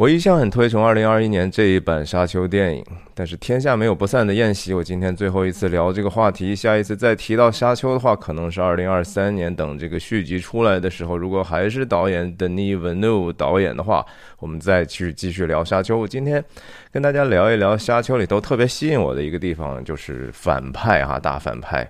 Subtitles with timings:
[0.00, 4.72] 我一向很推崇二零二一年这一版《沙丘》电影，但是天下没有不散的宴席。
[4.72, 11.18] 我今天最后一次聊这个话题，下一次再提到《沙丘》的话，可能是二零二三年等这个续集出来的时候。
[11.18, 14.02] 如果还是导演 Denis v e n e u 导演的话，
[14.38, 16.02] 我们再去继续聊《沙丘》。
[16.08, 16.42] 今天
[16.90, 21.86] 跟大家聊一聊《沙丘》里头特别吸引我的一个地方，就是反派哈，大反派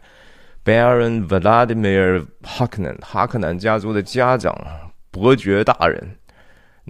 [0.64, 4.52] Baron Vladimir Harkonnen，哈克南家族的家长
[5.12, 6.16] 伯爵大人。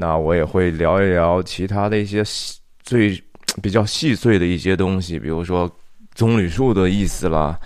[0.01, 2.25] 那我也会聊一聊其他的一些
[2.83, 3.23] 最
[3.63, 5.71] 比较细碎的一些东西，比如说
[6.15, 7.61] 棕榈树的意思啦，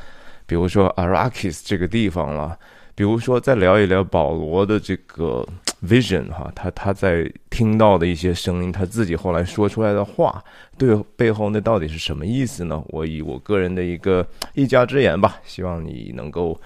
[0.44, 2.58] 比如说 Arrakis 这个地方啦，
[2.96, 5.46] 比如说再聊一聊保罗的这个
[5.86, 10.42] vision 哈，他他在听到的一些声音，他自己后来说出来的话，
[10.76, 12.82] 对背后那到底是什么意思呢？
[12.88, 16.60] 我以我个人的一个一家之言吧，希望你能够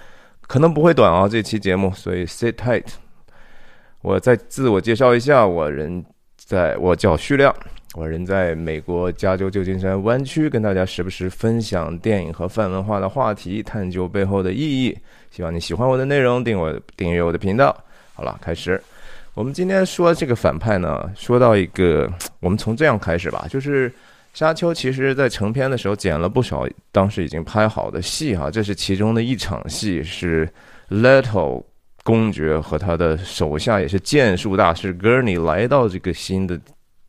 [0.47, 2.85] 可能不会短啊这期节目，所以 sit tight。
[4.01, 6.03] 我再自我介绍一下，我人
[6.37, 7.53] 在我叫徐亮，
[7.95, 14.97] 我人在美国加州旧金山湾区，跟大家时不时分享电影和泛文化的话题，探究背后的意义。
[15.31, 17.75] 希望你喜欢我的内容，订我订阅我的频道。
[18.13, 18.81] 好了，开始。
[19.33, 22.09] 我们今天说这个反派呢，说到一个，
[22.39, 23.93] 我们从这样开始吧，就是
[24.33, 30.49] 沙丘，其实在成片的时候剪了不少当时已经拍好的戏哈，这是其中的一场戏，是
[30.89, 31.63] Little。
[32.03, 36.59] 公爵和他的手下也是剑术大师 Gurney 来到这个新的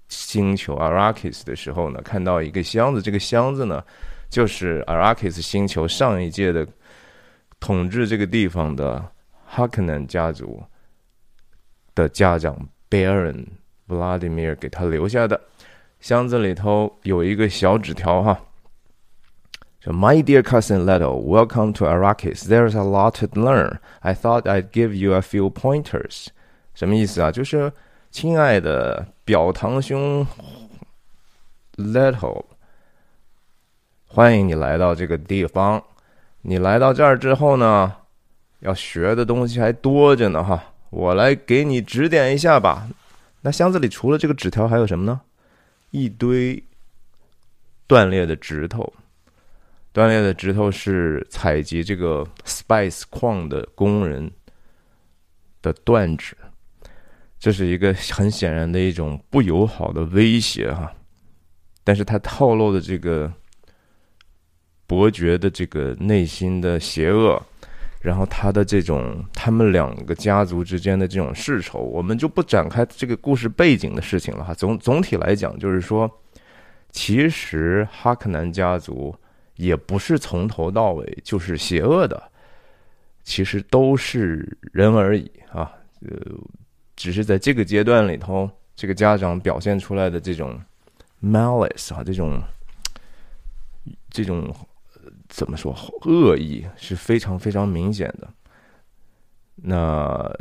[0.09, 3.83] 星球 Arrakis 的时候呢，看到一个箱子，这个箱子呢，
[4.29, 6.67] 就是 Arrakis 星球上一届的
[7.61, 9.03] 统治这个地方的
[9.51, 10.63] Harkonnen 家族
[11.95, 13.47] 的家长 Baron
[13.89, 15.41] Vladimir 给他留下的。
[16.01, 18.39] 箱子里头有一个小纸条哈。
[19.83, 22.45] So, my dear cousin Leto, welcome to Arrakis.
[22.45, 23.78] There's a lot to learn.
[24.03, 26.27] I thought I'd give you a few pointers.
[26.75, 27.33] 什么意思啊？
[27.33, 27.72] 就是
[28.11, 30.27] 亲爱的表堂兄
[31.77, 32.45] Leto，
[34.06, 35.83] 欢迎你来到这个地方。
[36.43, 37.91] 你来到这儿之后呢，
[38.59, 40.62] 要学的东西还多着呢哈。
[40.91, 42.87] 我来给你指点一下吧。
[43.41, 45.22] 那箱子里除了这个纸条还有什么呢？
[45.91, 46.62] 一堆
[47.87, 48.93] 断裂的指头。
[49.93, 54.31] 断裂的指头是采集这个 spice 矿的工人
[55.61, 56.37] 的断指，
[57.41, 60.93] 这是一个很显然的一种不友好的威胁哈。
[61.83, 63.33] 但是他透露的这个
[64.87, 67.43] 伯爵的这个内心的邪恶，
[68.00, 74.55] 然后他的这种他们两个家族之间的这种世仇，我们就不展开这个故事背景的事情了哈。
[74.55, 76.09] 总总体来讲，就是说，
[76.93, 79.12] 其实哈克南家族。
[79.60, 82.21] 也不是从头到尾就是邪恶的，
[83.22, 85.71] 其实都是人而已啊。
[86.00, 86.16] 呃，
[86.97, 90.59] 只是在这个阶段里头，这个家长表现出来的这种
[91.22, 92.43] malice 啊，这种
[94.09, 94.50] 这种
[95.28, 95.76] 怎么说
[96.06, 98.26] 恶意是非常非常明显的。
[99.56, 100.34] 那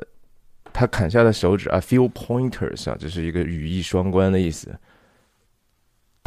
[0.71, 4.73] 他砍下的手指，a few pointers 啊，这是一个语义双关的意思。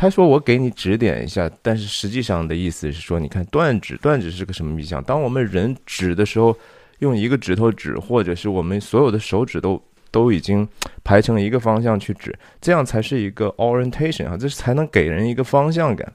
[0.03, 5.01] 他说：“我给你指点一下，但是实际上的意思是说，你看断指，断指是个什么意象？
[5.05, 6.59] 当我们人指的时候，
[6.99, 9.81] 用一个指头指，或者是我们所有的手指都
[10.11, 10.69] 都已经
[11.05, 16.13] 排成一个方向去指，这样才是一个 orientation 啊，这才能给人一个方向感。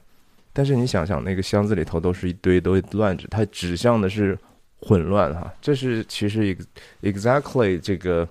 [0.52, 4.38] 但是你想想，那个箱子里头都是一堆都乱指，它指向的是
[4.82, 5.50] 混乱哈。
[5.62, 6.62] 这是其实一个
[7.00, 8.28] exactly 这个。”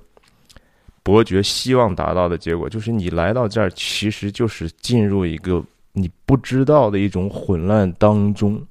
[1.07, 5.63] 伯爵希望达到的结果，就是你来到这儿，其实就是进入一个
[5.93, 8.61] 你不知道的一种混乱当中，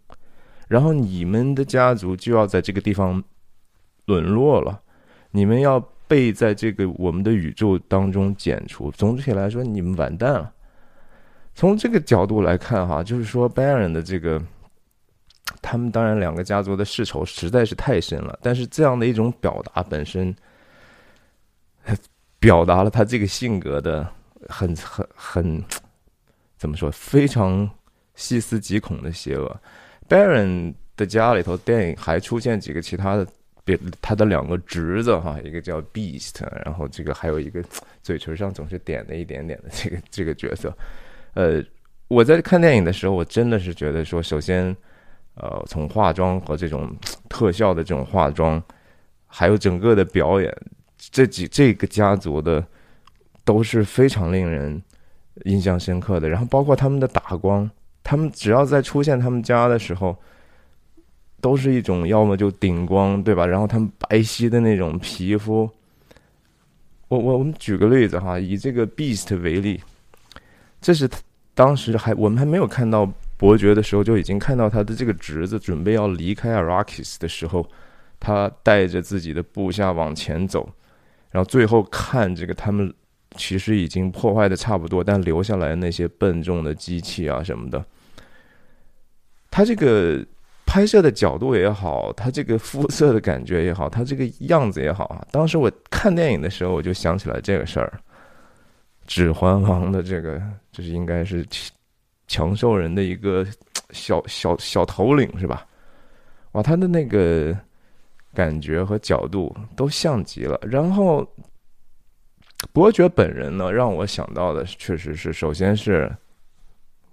[0.68, 3.24] 然后你们的家族就要在这个地方
[4.04, 4.78] 沦落了，
[5.30, 8.90] 你们要被在这个我们的宇宙当中剪除。
[8.90, 10.52] 总体来说，你们完蛋了。
[11.54, 14.38] 从这个角度来看，哈，就是说拜仁的这个，
[15.62, 20.36] 他们当然两个家族的世仇实在是太深了，但是这样的一种表达本身。
[22.38, 24.06] 表达了他这个性格的
[24.48, 25.64] 很很很
[26.56, 27.68] 怎么说非常
[28.14, 29.60] 细思极恐的邪恶。
[30.08, 33.26] Baron 的家里头，电影还出现几个其他的，
[33.64, 37.62] 别他的两个侄子哈，一个叫 Beast，然后这个还有一个
[38.02, 40.72] 嘴唇上总是点了一点点的这个这个角色。
[41.34, 41.62] 呃，
[42.08, 44.74] 我在看电影的时候，我真的是觉得说，首先，
[45.34, 46.96] 呃，从化妆和这种
[47.28, 48.62] 特效的这种化妆，
[49.26, 50.56] 还有整个的表演。
[51.10, 52.64] 这几这个家族的
[53.44, 54.80] 都是非常令人
[55.44, 57.70] 印象深刻的，然后包括他们的打光，
[58.02, 60.16] 他们只要在出现他们家的时候，
[61.40, 63.46] 都是一种要么就顶光，对吧？
[63.46, 65.68] 然后他们白皙的那种皮肤，
[67.08, 69.80] 我我我们举个例子哈，以这个 Beast 为例，
[70.80, 71.08] 这是
[71.54, 77.68] 当时还我们还没有看到伯爵的时候，就已经看到他的这个侄子准备要离开 Arrakis 的时候，
[78.18, 80.68] 他带着自己的部下往前走，
[81.36, 82.90] 然后最后看这个他们
[83.36, 87.84] 其实已经破坏的差不多，但留下来那些笨重的机器啊什么的，
[89.50, 90.24] 他这个。
[90.68, 95.24] 拍摄的角度也好，他这个肤色的感觉也好，他这个样子也好啊。
[95.30, 97.90] 当时我看电影的时候，我就想起来这个事儿，
[99.06, 100.42] 《指环王》的这个
[100.72, 101.46] 就是应该是
[102.26, 103.46] 强兽人的一个
[103.90, 105.64] 小小小头领是吧？
[106.52, 107.56] 哇，他的那个
[108.36, 110.56] 感觉和角度都像极了。
[110.62, 111.26] 然后
[112.72, 116.14] 伯爵本人呢，让我想到的确实是，首先是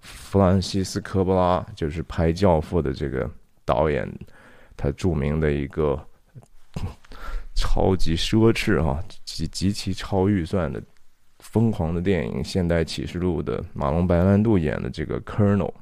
[0.00, 3.28] 弗兰西斯科·波拉，就是拍《教父》的这个。
[3.66, 4.06] 导演，
[4.76, 5.98] 他著名的一个
[7.54, 10.82] 超级奢侈哈极极其超预算的
[11.38, 15.72] 疯狂的电影《现代启示录》的马龙白兰度演的这个 Colonel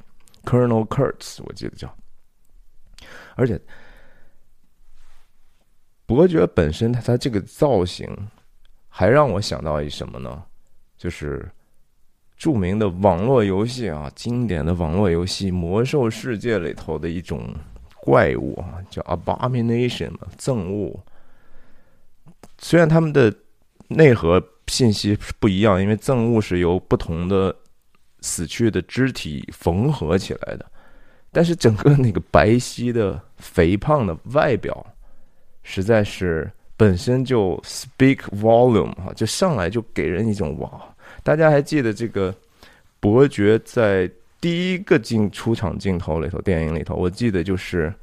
[0.44, 1.92] Colonel Kurtz，我记得叫。
[3.34, 3.60] 而且，
[6.14, 8.08] 伯爵本身他他这个造型，
[8.88, 10.42] 还让我想到一什么呢？
[10.96, 11.50] 就是
[12.36, 17.54] 著名的网络游戏啊，经典的网络游戏《魔兽世界》里头的一种。
[18.04, 20.98] 怪物啊，叫 abomination 嘛，憎恶。
[22.58, 23.32] 虽然他们的
[23.86, 27.54] 内核信息不一样，因为憎恶是由不同的
[28.20, 30.66] 死去的肢体缝合起来的，
[31.30, 34.84] 但是整个那个白皙的、肥胖的外表，
[35.62, 40.70] 实在是本身就 speak volume 哈，就上来就给人一种哇！
[41.22, 42.34] 大家还记得这个
[43.00, 44.10] 伯爵在？
[44.42, 47.94] 第一个镜出场镜头里头，电影里头，我记得就是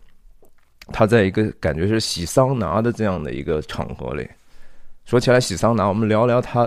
[0.87, 4.25] 他在一个感觉是洗桑拿的这样的一个场合里。
[5.03, 6.65] 说起来洗桑拿，我们聊聊他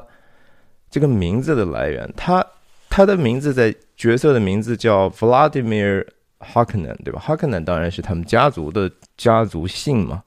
[0.91, 2.07] 这个名字的来源。
[2.15, 2.47] 他
[2.91, 6.07] 他的名字在角色的名字叫 Vladimir
[6.41, 10.23] Harkonnen，对吧？Harkonnen 当然是他们家族的家族姓嘛。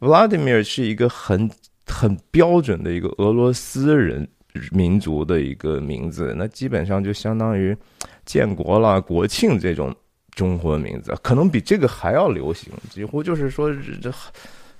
[0.00, 1.50] Vladimir 是一个很
[1.86, 4.28] 很标准的一个俄罗斯人
[4.70, 7.76] 民族的一个名字，那基本上就相当于。
[8.24, 9.94] 建国了，国庆这种
[10.32, 12.72] 中国名字，可能比这个还要流行。
[12.90, 13.72] 几乎就是说，
[14.02, 14.12] 这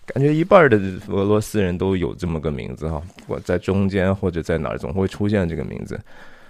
[0.04, 0.76] 感觉一半的
[1.06, 3.00] 俄罗斯人都有这么个名字哈。
[3.28, 5.96] 我在中间或者在哪儿总会出现这个名字。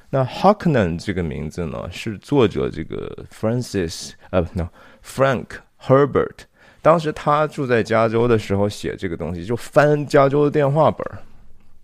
[0.09, 4.71] 那 Harkonnen 这个名字呢，是作者这个 Francis 呃 no
[5.05, 5.45] Frank
[5.79, 6.47] Herbert，
[6.87, 11.19] 当时他住在加州的时候写这个东西，就翻加州的电话本儿。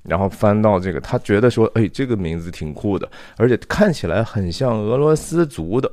[0.04, 5.90] 然后翻到这个，他觉得说，哎，这个名字挺酷的，而且看起来很像俄罗斯族的，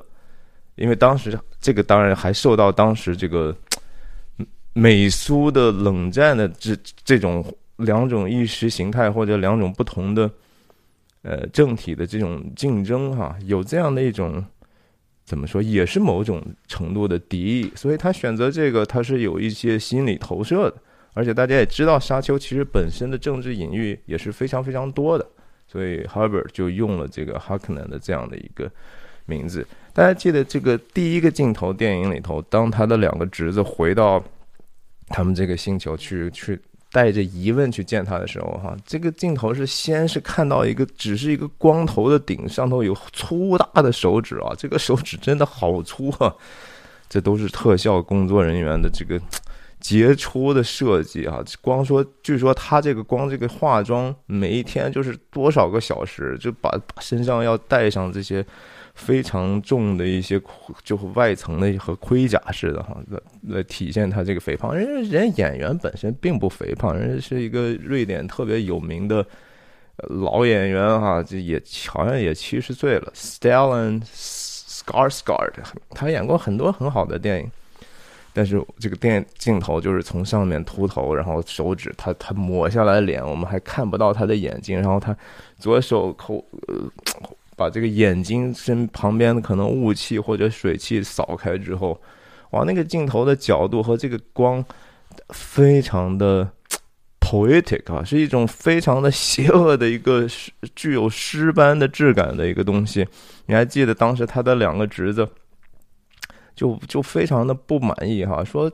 [0.76, 3.56] 因为当时这个当然还受到当时这个
[4.74, 7.44] 美苏的冷战的这这种
[7.78, 10.30] 两种意识形态或者两种不同的
[11.24, 14.46] 呃政体的这种竞争哈，有这样的一种
[15.30, 20.76] 怎么说，也是某种程度的敌意，所以他选择这个，他是有一些心理投射的。
[21.14, 25.28] 而且大家也知道，沙丘其实本身的政治隐喻也是非常非常多的，
[25.68, 28.72] 所以 Harber 就用了这个 Harkonnen 的这样的一个
[29.28, 29.64] 名字。
[29.94, 34.24] 大家记得这个第一个镜头，电影里头，当他的两个侄子回到
[35.10, 36.60] 他们这个星球去，去
[36.92, 46.34] 带着疑问去见他的时候，哈，这个镜头是先是看到一个只是一个光头的顶，上头有粗大的手指啊，这个手指真的好粗啊，
[47.08, 49.20] 这都是特效工作人员的这个。
[49.80, 51.42] 杰出的设计啊！
[51.62, 56.70] 光说，据说他这个光这个化妆，每一天就是多少个小时，就把
[57.00, 58.46] 身上要带上这些
[59.00, 60.40] 非常重的一些，
[60.84, 63.20] 就外层的和盔甲似的哈，来
[63.56, 64.76] 来体现他这个肥胖。
[64.76, 69.26] 人人演员本身并不肥胖，人家是一个瑞典特别有名的
[70.10, 75.54] 老演员哈，这也好像也七十岁了，Stellan Skarsgård，
[75.92, 77.50] 他演过很多很好的电影。
[78.32, 85.16] 但是这个电镜头就是从上面秃头，然后手指他他抹下来脸，我们还看不到他的眼睛，然后他
[85.58, 86.76] 左手口呃
[87.60, 92.00] 把这个眼睛身旁边的可能雾气或者水汽扫开之后，
[92.52, 94.64] 哇，那个镜头的角度和这个光
[95.34, 96.50] 非常的
[97.20, 100.26] poetic 啊，是一种非常的邪恶的一个
[100.74, 103.06] 具有诗般的质感的一个东西。
[103.48, 105.28] 你还记得当时他的两个侄子？
[106.56, 108.72] 就就非常的不满意哈，说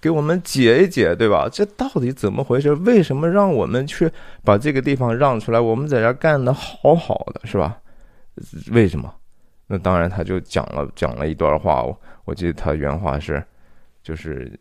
[0.00, 1.48] 给我们解一解，对吧？
[1.52, 2.72] 这到底怎么回事？
[2.74, 4.10] 为什么让我们去
[4.44, 5.60] 把这个地方让出来？
[5.60, 7.79] 我们在这干的好好的，是吧？
[8.72, 9.14] 为什么？
[9.66, 11.82] 那当然，他就讲了讲了一段话。
[11.82, 13.40] 我我记得他原话是，
[14.02, 14.58] 就是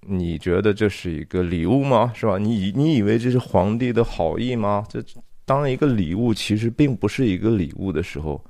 [0.00, 2.10] 你觉得这是一个礼物吗？
[2.14, 2.38] 是吧？
[2.38, 4.84] 你以你以为这是皇帝的好意吗？
[4.88, 5.04] 这
[5.44, 8.42] 当一个礼物其实并不是一个礼物的时候，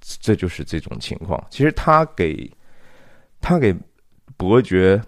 [0.00, 1.44] 这就是这种情况。
[1.50, 2.48] 其实他给
[3.40, 3.74] 他给
[4.36, 5.00] 伯爵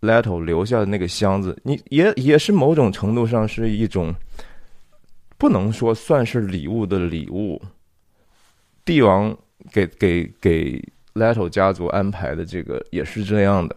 [0.00, 4.12] Leto 留下的那个箱子，你也也是某种程度上是一种
[5.38, 7.62] 不能说算是礼物的礼物。
[8.84, 9.36] 帝王
[9.72, 10.82] 给给给
[11.14, 13.76] Leto 家族安排的这个也是这样的。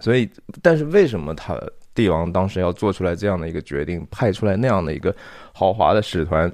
[0.00, 0.28] 所以，
[0.62, 1.54] 但是为什么他
[1.94, 5.14] 帝王当时要做出来这样的一个决定，派出来那样的一个
[5.52, 6.50] 豪华的使团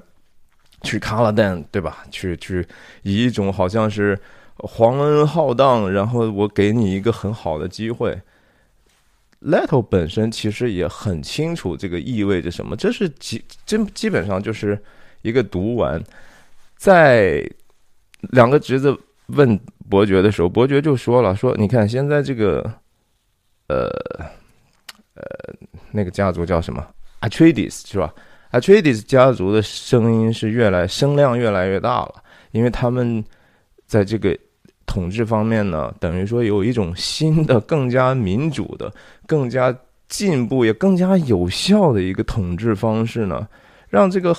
[0.81, 2.05] 去卡拉丹，对吧？
[2.11, 2.67] 去去
[3.03, 4.19] 以一种好像是
[4.57, 8.19] 皇恩浩荡，然后我给你一个很好的机会。
[9.41, 14.77] Leto 本身其实也很清楚这个意味着什么，这是基真基本上就是
[15.21, 16.03] 一个毒丸。
[16.77, 17.43] 在
[18.21, 22.69] 两个侄子问伯爵的时候，伯爵就说了：“说你看现在这个。”
[23.69, 23.89] 呃，
[25.13, 25.23] 呃，
[25.91, 26.87] 那个家族叫什么
[27.19, 28.15] ？Atreides 是吧
[28.53, 33.21] ？Atreides 家族的声音是越来声量越来越大了，因为他们
[33.85, 34.33] 在这个
[34.85, 38.89] 统治方面呢，等于说有一种新的、更加民主的、
[39.25, 43.45] 更加进步也更加有效的一个统治方式呢，
[43.89, 44.33] 让这个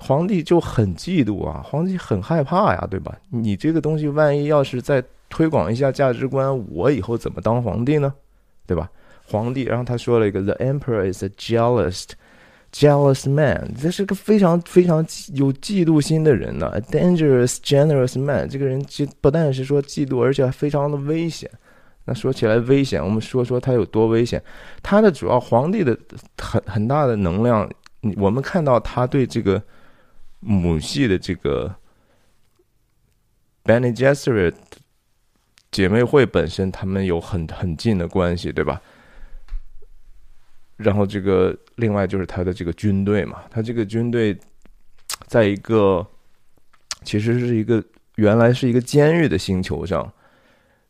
[0.00, 3.16] 皇帝就很嫉妒啊，皇帝很害怕呀，对吧？
[3.30, 8.12] 你这个东西万一要是在推广一下价值观，我以后怎么当皇帝呢？
[8.66, 8.90] 对吧？
[9.28, 12.04] 皇帝，然后他说了一个：“The emperor is a jealous,
[12.72, 16.68] jealous man。”这是个非常非常有嫉妒心的人呢。
[16.68, 18.48] A dangerous, generous man。
[18.48, 21.50] 这个人不不但是说嫉妒，而且还非常的危险。
[22.04, 24.40] 那说起来危险，我们说说他有多危险。
[24.80, 25.98] 他的主要皇帝的
[26.38, 27.68] 很很大的能量，
[28.16, 29.60] 我们看到他对这个
[30.40, 31.76] 母系的这个
[33.64, 34.54] Bene Gesserit。
[35.72, 38.80] 姐妹会本身，他们有很很近的关系，对吧？
[40.76, 44.38] 然后这个另外就是他的这个军队嘛，他这个军队
[45.26, 46.06] 在一个
[47.02, 50.10] 其实是一个原来是一个监狱的星球上，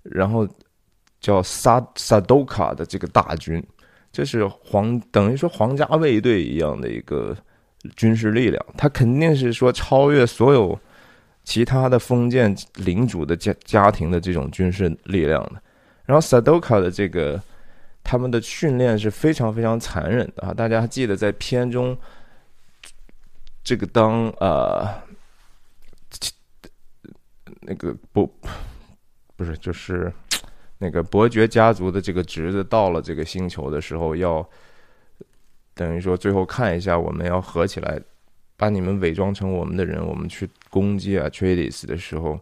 [0.03, 0.47] 然后
[1.21, 3.61] 叫萨萨多卡的这个大军，
[4.13, 7.37] 这是皇等于说皇家卫队一样的一个
[7.95, 10.79] 军事力量，他肯定是说超越所有。
[11.49, 15.63] 其他的封建领主的家家庭的这种军事力量的，
[16.05, 17.41] 然后萨多卡的这个
[18.03, 20.53] 他们的训练是非常非常残忍的啊！
[20.53, 21.97] 大家记得在片中，
[23.63, 24.93] 这个当呃
[27.61, 28.29] 那个不
[29.37, 30.13] 不是就是
[30.79, 34.45] 那个伯爵家族的这个侄子到了这个星球的时候，要
[35.77, 38.03] 等于说最后看一下，我们要合起来。
[38.59, 42.41] 把你们伪装成我们的人，我们去攻击啊 t r a d i s 的时候，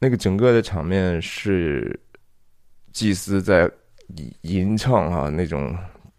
[0.00, 1.96] 那个整个的场面是
[2.92, 3.70] 祭司在
[4.40, 5.72] 吟唱啊，那种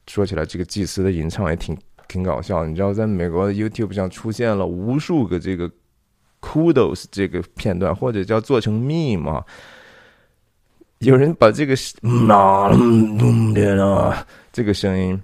[0.08, 2.66] 说起来，这个祭司的吟唱也挺挺搞笑。
[2.66, 5.70] 你知道，在美国的 YouTube 上出现了无数个这个
[6.40, 9.46] Kudos 这个片段，或者叫做成 Meme 啊，
[11.00, 11.76] 有人把这个
[14.54, 15.22] 这个声音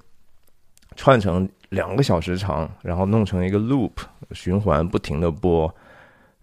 [1.00, 1.50] 串成。
[1.70, 3.92] 两个小时长，然后弄成一个 loop
[4.32, 5.72] 循环，不停的播，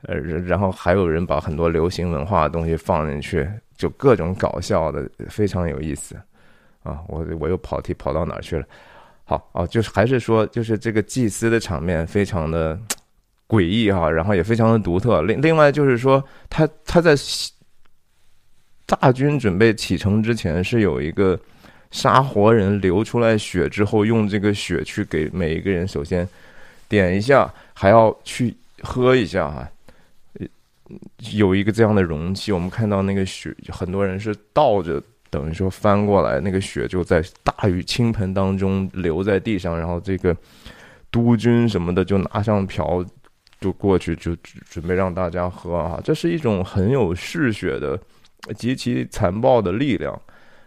[0.02, 3.44] 呃，然后还有人把很多流行文化的东西放进去，
[3.76, 6.14] 就各种搞笑的，非常有意思
[6.84, 7.00] 啊！
[7.08, 8.64] 我我又跑题跑到哪儿去了？
[9.24, 12.78] 好哦，就是还是说，就是这个祭司的场面非常的
[13.48, 15.22] 诡异哈，然后也非常的独特。
[15.22, 17.16] 另另外就是说，他他在
[18.86, 21.36] 大军准备启程之前是有一个。
[21.90, 26.28] 杀活人流出来血之后，用这个血去给每一个人首先
[26.88, 29.68] 点一下，还要去喝一下哈。
[31.32, 40.36] 有一个这样的容器，我们看到那个血，很多人是倒着，等于说翻过来，那个血就在大雨倾盆当中流在地上，然后这个
[41.10, 43.04] 督军什么的就拿上瓢
[43.60, 44.36] 就过去，就
[44.70, 46.00] 准备让大家喝啊。
[46.04, 47.98] 这是一种很有嗜血的、
[48.54, 50.16] 极其残暴的力量。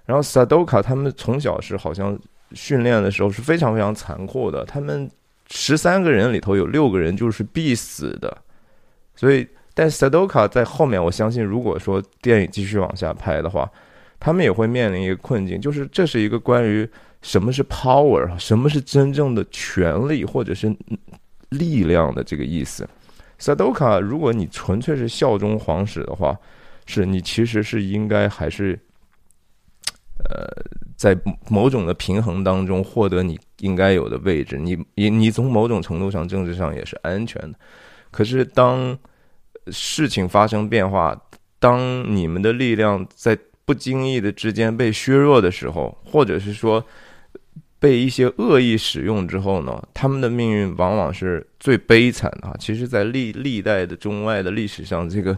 [0.09, 2.17] 然后萨多卡他们从小是好像
[2.53, 5.07] 训练的时候是非常非常残酷的，他们
[5.51, 8.35] 十三个人里头有六个人就是必死的，
[9.15, 13.69] 所以但萨多卡在后面，我相信如果说电影继续往下拍的话，
[14.19, 16.89] 他们也会面临一个困境，就是这是一个关于
[17.21, 20.75] 什么是 power，什么是真正的权力或者是
[21.49, 22.89] 力量的这个意思。
[23.37, 26.35] 萨多卡，如果你纯粹是效忠皇室的话，
[26.87, 28.79] 是你其实是应该还是。
[30.25, 30.47] 呃，
[30.97, 31.17] 在
[31.49, 37.57] 某种的平衡当中获得你应该有的位置，你你你从某种程度上政治上也是安全的。
[38.11, 38.97] 可是当
[39.71, 41.15] 事情发生变化，
[41.59, 46.83] 当你们的力量在不经意的之间被削弱的时候，或者是说
[47.77, 52.55] 被一些恶意使用之后呢，他们的命运往往是最悲惨的。
[52.59, 55.37] 其实，在历历代的中外的历史上，这个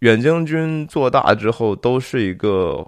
[0.00, 2.86] 远征军做大之后，都是一个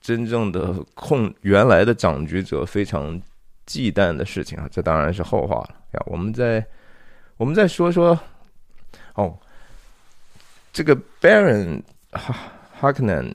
[0.00, 3.20] 真正的控原来的掌局者非常
[3.66, 4.68] 忌惮的事情啊。
[4.70, 6.02] 这当然是后话了呀。
[6.06, 6.64] 我们再
[7.36, 8.18] 我们再说说
[9.14, 9.38] 哦。
[10.72, 12.32] 这个 Baron 哈
[12.78, 13.34] 哈克南，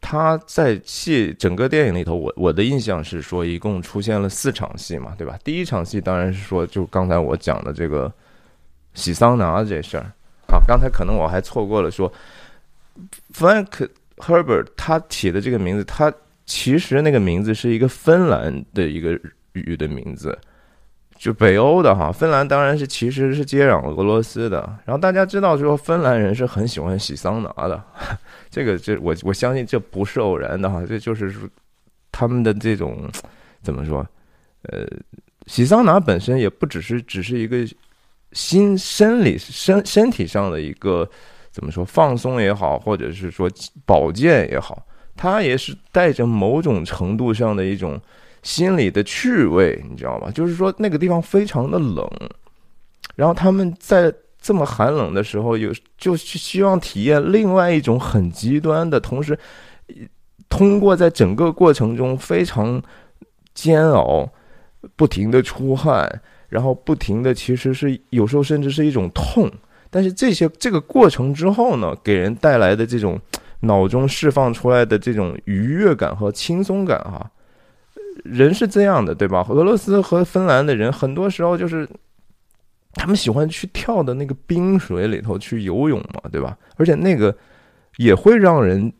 [0.00, 5.36] 他在戏整个电影里头，我我的印象是说，一共出现了四场戏嘛，对吧？
[5.42, 8.10] 第一场戏当然是说，就刚才我讲的这个
[8.94, 10.06] 洗桑拿这事儿。
[10.46, 12.10] 好，刚才可能我还错过了说
[13.34, 16.12] ，Frank Herbert 他起的这个名字，他
[16.44, 19.18] 其实那个名字是一个芬兰的一个
[19.52, 20.36] 语的名字。
[21.18, 24.58] 就北欧的哈，芬兰当然是其实是接壤俄罗斯的。
[24.84, 27.82] 然后大家知道说，芬兰人是很喜欢洗桑拿的，
[28.50, 31.48] 这个这我我相信这不是偶然的哈，这就是说
[32.12, 33.10] 他们的这种
[33.62, 34.06] 怎么说？
[34.64, 34.86] 呃，
[35.46, 37.66] 洗桑拿本身也不只是只是一个
[38.32, 41.08] 心生理身身体上的一个
[41.56, 43.50] 怎么说放松也好，或者是说
[43.86, 44.86] 保健也好，
[45.16, 47.98] 它也是带着某种程度上的一种。
[48.42, 50.30] 心理的趣味，你知道吗？
[50.30, 52.08] 就是说那个地方非常的冷，
[53.16, 59.36] 然后他们在这么寒冷的时候，有就希望体验另外一种很极端的，同时
[60.48, 62.80] 通过在整个过程中非常
[63.52, 64.30] 煎熬，
[64.94, 66.08] 不停的出汗，
[66.48, 69.50] 然后不停的其实是有时候甚至是一种痛，
[69.90, 73.20] 但是这些这个过程之后呢，给人带来的这种
[73.60, 77.30] 脑中释放出来的这种愉悦感和轻松感，哈。
[78.24, 79.46] 人是这样的，对吧？
[79.50, 81.88] 俄罗斯和芬兰的人很多时候就是，
[82.94, 86.56] 他们喜欢去跳的那个冰水里头去游泳嘛，对吧？
[86.76, 87.36] 而且那个
[87.98, 88.90] 也会让人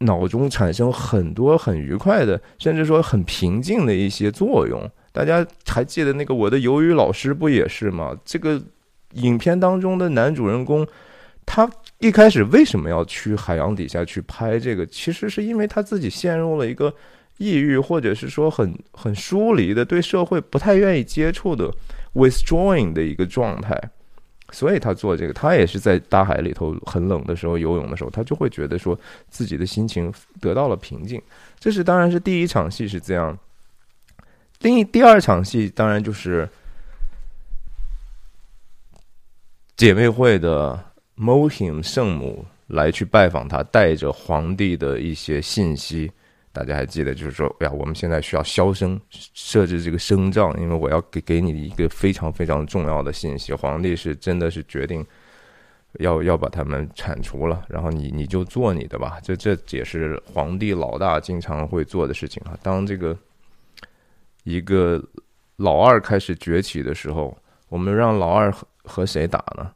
[0.00, 4.88] 脑中产生很多很愉快的，甚至说很平静的一些作用。
[5.10, 8.16] 大家还记得那个我的鱿鱼老师不也是吗？
[8.24, 8.62] 这个
[9.12, 10.86] 影片当中的男主人公，
[11.46, 14.86] 他一开始为什么要去海洋底下去拍这个？
[14.86, 16.94] 其实是因为他自己陷入了一个。
[17.40, 21.72] 抑郁，或者是说很很疏离的，对社会不太愿意接触的
[22.14, 23.80] ，withdrawing 的一个状态，
[24.50, 28.98] 所以他做这个，他也是在大海里头很冷的时候游泳的时候，他就会觉得说
[29.30, 31.22] 自己的心情得到了平静。
[31.60, 33.38] 这是当然是第一场戏是这样，
[34.62, 36.48] 另一第二场戏当然就是
[39.78, 40.76] 姐妹会的
[41.16, 46.10] Mohim 圣母来去拜访他，带着皇帝的一些信息。
[46.52, 53.52] 大家还记得，就是说，哎呀，我们现在需要消声设置这个声障，因为我要给给你一个非常非常重要的信息。
[53.52, 55.06] 皇帝是真的是决定
[56.00, 59.20] 要要把他们铲除了，然后你你就做你的吧。
[59.22, 62.58] 这这也是皇帝老大经常会做的事情啊。
[62.64, 63.16] 当这个
[64.42, 65.00] 一个
[65.54, 67.38] 老二开始崛起的时候，
[67.68, 68.52] 我们让老二
[68.88, 69.70] 和谁打呢？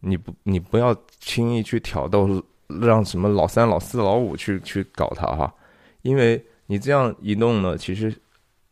[0.00, 2.42] 你不你不要轻易去挑逗。
[2.80, 5.54] 让什么老三、老四、老五去去搞他哈，
[6.02, 8.12] 因为你这样一弄呢，其实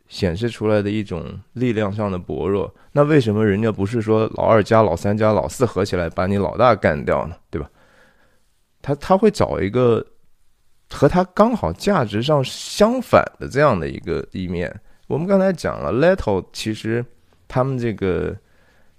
[0.08, 2.74] 显示出来的一种力量上的薄弱。
[2.90, 7.36] 那为什么人家不是说老二加老三加老四合起来把你老大干掉呢？
[7.50, 7.70] 对吧？
[8.82, 10.04] 他他会找一个
[10.90, 14.80] 和他刚好价值上相反的这样的一个一面。
[15.06, 17.06] 我们刚才讲了，Little 其实
[17.46, 18.36] 他们这个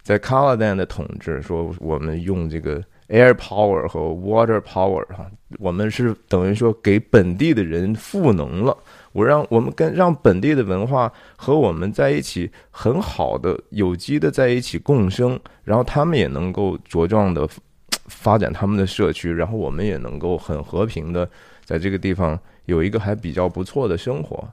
[0.05, 2.81] 在 c a l a d a n 的统治，说我们用这个。
[3.07, 8.75] Air power 和 water power 哈，我们是等于说给本地的人赋能了。
[9.11, 17.47] 我让我们跟让本地的文化和我们在一起，很好的有机的在一起共生，然后他们也能够茁壮的
[18.09, 21.29] 发展他们的社区，然后我们也能够很和平的
[21.63, 24.43] 在这个地方有一个还比较不错的生活。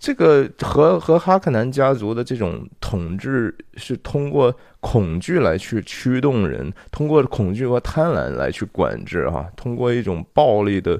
[0.00, 10.98] 这个和和哈克南家族的这种统治是通过恐惧来去驱动人，通过恐惧和贪婪来去管制哈，通过一种暴力的、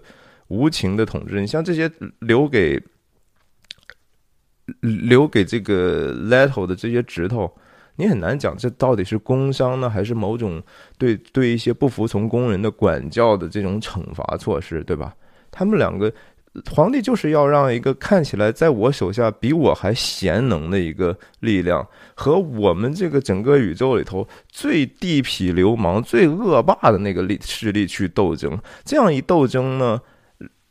[0.48, 1.40] 无情的统治。
[1.40, 2.78] 你像这些留给
[4.80, 7.50] 留给这个 Little 的这些指头，
[7.96, 10.62] 你很难讲这到底是工伤呢，还是某种
[10.98, 15.16] 对对一些不服从工人的管教的这种惩罚措施，对吧？
[15.50, 16.12] 他们两个。
[16.70, 28.58] 皇帝就是要让一个看起来在我手下比我还贤能的一个力量，和我们这个整个宇宙里头最地痞流氓、最恶霸的那个力势力去斗争。
[28.84, 30.00] 这样一斗争呢，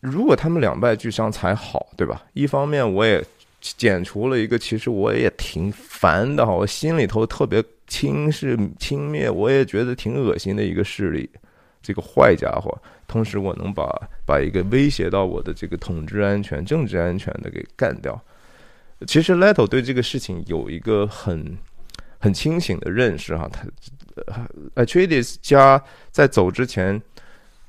[0.02, 2.24] 如果他们两败俱伤才好，对吧？
[2.34, 3.24] 一方面我也
[3.62, 11.30] 剪除了一个其实我也挺烦的哈，我心里头特别轻视轻蔑，我也觉得挺恶心的一个势力。
[11.82, 12.78] 这个坏家伙，
[13.10, 13.84] 同时我能把
[14.26, 18.18] 把一个威胁到我的这个统治安全、政治安全的给干掉。
[19.06, 21.58] 其实 Leto 对这个事情有一个很
[22.20, 23.68] 很清醒的认识哈，他
[24.82, 27.02] Atreides 家在走之前，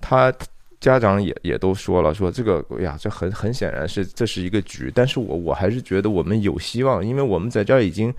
[0.00, 0.32] 他
[0.78, 8.14] 家长也也都说了，说这个呀，这很很显然是这是一个局，但是我我还是觉得我们有希望，因为我们在这儿已经。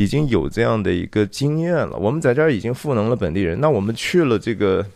[0.00, 1.96] 已经有这样的一个经验了。
[1.96, 3.60] 我们在这儿已经赋能了本地人。
[3.60, 4.86] 那我们去了这个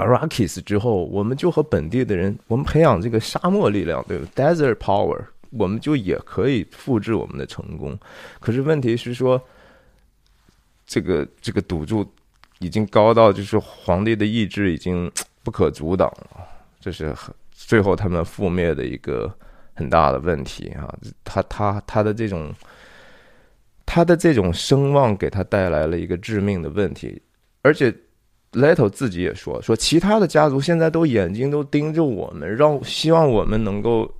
[0.00, 7.98] Arrakis 之后，我们就和本地的人，我们培养这个沙漠力量，对吧？Desert Power，我们就也可以复制我们的成功。
[8.40, 9.40] 可是问题是说，
[10.86, 12.10] 这个这个赌注
[12.58, 15.10] 已经高到，就是皇帝的意志已经
[15.44, 16.46] 不可阻挡了。
[16.80, 17.14] 这是
[17.52, 19.32] 最后他们覆灭的一个
[19.74, 20.92] 很大的问题啊！
[21.24, 22.52] 他他他的这种。
[23.92, 27.20] 他的这种声望给他带来了一个致命的问题，
[27.62, 27.92] 而且
[28.52, 34.12] Leto 自己也说，说其他的家族现在都眼睛都盯着我们，让希望我们能够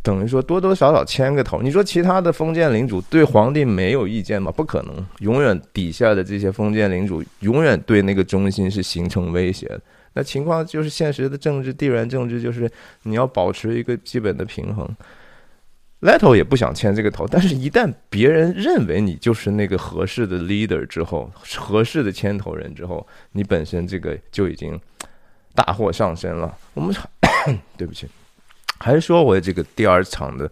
[0.00, 1.60] 等于说多多少少牵个头。
[1.60, 4.52] 你说其他的封建领主对皇帝没有意见吗？
[4.52, 9.80] 不可能，永远底下的这些封建领主永远对那个中心是形成威胁的。
[10.12, 12.70] 那情况就是现实的政治、地缘政治，就是
[13.02, 14.88] 你要保持一个基本的平衡。
[16.06, 24.80] Leto 也不想牵这个头，但是一旦别人认为你就是那个合适的 leader 之后，合适的牵头人之后，你本身这个就已经
[25.52, 26.56] 大祸上身了。
[26.74, 26.94] 我们
[27.76, 28.06] 对不起，
[28.78, 30.48] 还是说我这个第二场的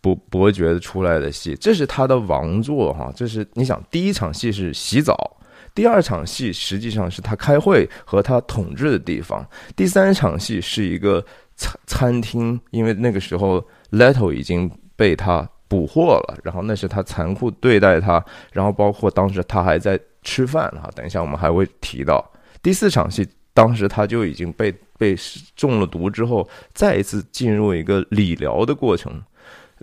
[0.00, 3.12] 伯伯爵出来的戏，这是他的王座哈。
[3.14, 5.36] 这是你想，第一场戏是洗澡，
[5.74, 9.46] 第二场戏实际上是他开会和他统治的地方，
[9.76, 11.22] 第三场戏是一个
[11.54, 13.62] 餐餐厅，因为那个时候。
[13.94, 20.90] Leto 已经被他捕获了，然后那是他残酷对待他，然后包括当时他还在吃饭哈。
[20.94, 22.24] 等一下我们还会提到
[22.62, 25.16] 第四场戏，当时他就已经被被
[25.56, 29.22] 中了毒之后，再一次进入一个理疗的过程。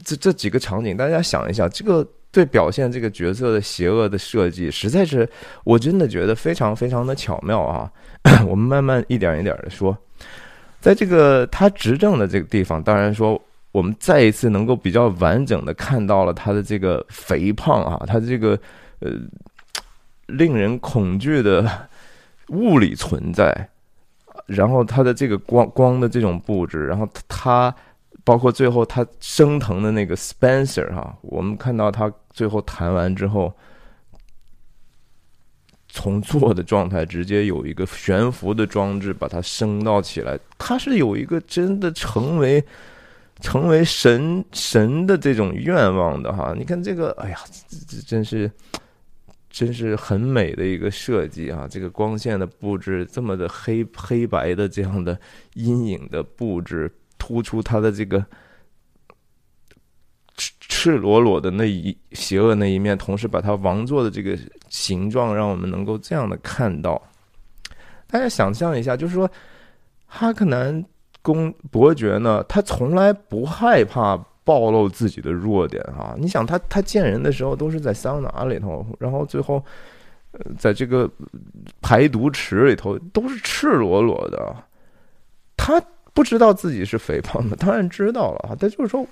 [0.06, 5.28] 这这几个场景，大家想一下，这个对表现这个角色的邪恶的设计，实在是
[5.64, 7.92] 我真的觉得非常非常的巧妙啊。
[8.48, 9.98] 我们慢慢一点一点的说，
[10.80, 13.42] 在这个他执政的这个地方，当然说。
[13.72, 18.60] 我们再一次能够比较完整的看到了他的这个肥胖啊，他这个
[19.00, 19.12] 呃
[20.28, 21.88] 令人恐惧的
[22.50, 23.70] 物理存在，
[24.46, 27.74] 然后他的这个光光的这种布置，然后他
[28.26, 33.54] 包括最后他升腾的那个 Spencer 哈，我们看到他最后弹完之后，
[35.88, 42.62] 从坐的状态直接有一个悬浮的装置把它升到起来，他是有一个真的成为。
[43.42, 48.50] 成为神神的这种愿望的哈，你看这个，哎呀，这这真是，
[49.50, 51.68] 真是很美的一个设计啊！
[51.70, 55.20] 这个光线的布置，这么的黑黑白的这样的
[55.56, 58.24] 阴影的布置，突出他的这个
[60.38, 64.38] 赤赤裸裸的那一邪恶那一面，同时把他王座的这个
[64.70, 67.02] 形状，让我们能够这样的看到。
[68.08, 69.30] 大家想象一下，就是说，
[70.06, 70.86] 哈克南。
[71.22, 72.44] 公伯爵呢？
[72.50, 76.16] 他从来不害怕暴露自己的弱点啊！
[76.18, 79.64] 你想，他他见人的时候都是在桑拿里头，然后最后，
[80.58, 81.10] 在这个
[81.80, 84.56] 排毒池里头都是赤裸裸的。
[85.56, 85.80] 他
[86.14, 88.56] 不知道自己是肥胖的，当然知道了啊！
[88.60, 89.06] 他就是说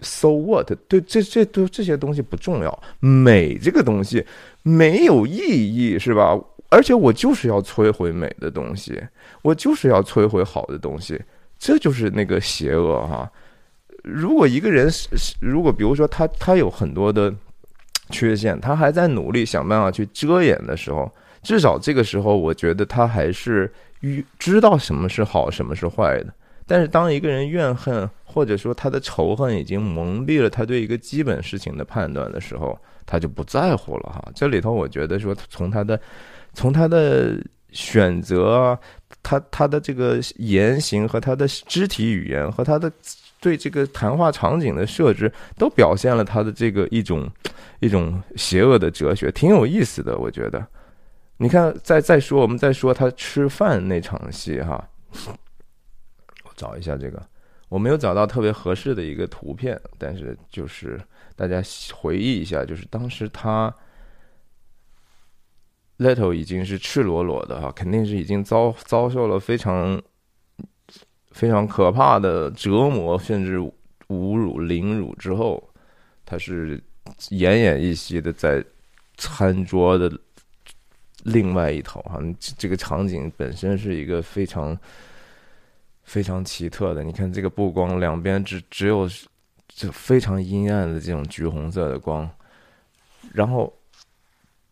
[0.00, 0.72] ，so what？
[0.88, 2.82] 对，这这都这些东西不重要。
[2.98, 4.26] 美这个东西
[4.62, 6.34] 没有意义，是吧？
[6.70, 8.98] 而且我就是要摧毁美的东西，
[9.42, 11.20] 我就是要摧毁好的东西。
[11.64, 13.30] 这就是那个邪恶哈！
[14.02, 17.32] 如果一个人是，如果比如说他他有很多的
[18.10, 21.08] 缺陷，他还在努力想办法去遮掩的时候，
[21.40, 23.72] 至少这个时候，我觉得他还是
[24.40, 26.34] 知道什么是好，什么是坏的。
[26.66, 34.32] 但是当一个人怨恨或者说他的仇恨已经蒙蔽了他对一个基本事情的判断的时候，他就不在乎了哈。
[34.34, 36.00] 这里头，我觉得说从他的
[36.54, 37.40] 从他的。
[37.72, 38.78] 选择
[39.22, 42.90] 他他的这个言行和他的肢体语言和他的
[43.40, 47.30] 对这个谈话场景的设置，都表现了他的这个一种
[47.80, 50.18] 一种邪恶的哲学，挺有意思的。
[50.18, 50.66] 我觉得，
[51.36, 54.88] 你看，再再说，我们再说他吃饭那场戏哈，
[56.44, 57.22] 我找一下这个，
[57.68, 61.00] 我没有找到特别合适的一个图片，但是就是
[61.36, 61.62] 大家
[61.94, 63.74] 回忆一下，就是当时他。
[65.98, 70.00] Leto 已经是赤裸裸的哈，肯定是已经遭遭受了非常
[71.30, 73.58] 非常可怕的折磨，甚至
[74.08, 75.62] 侮辱、凌辱之后，
[76.24, 76.78] 他是
[77.30, 78.64] 奄奄一息的在
[79.16, 80.10] 餐桌的
[81.24, 82.18] 另外一头哈，
[82.58, 84.76] 这个场景本身是一个非常
[86.02, 87.04] 非常奇特的。
[87.04, 89.08] 你看这个布光，两边只只有
[89.68, 92.28] 就非常阴暗的这种橘红色的光，
[93.32, 93.72] 然后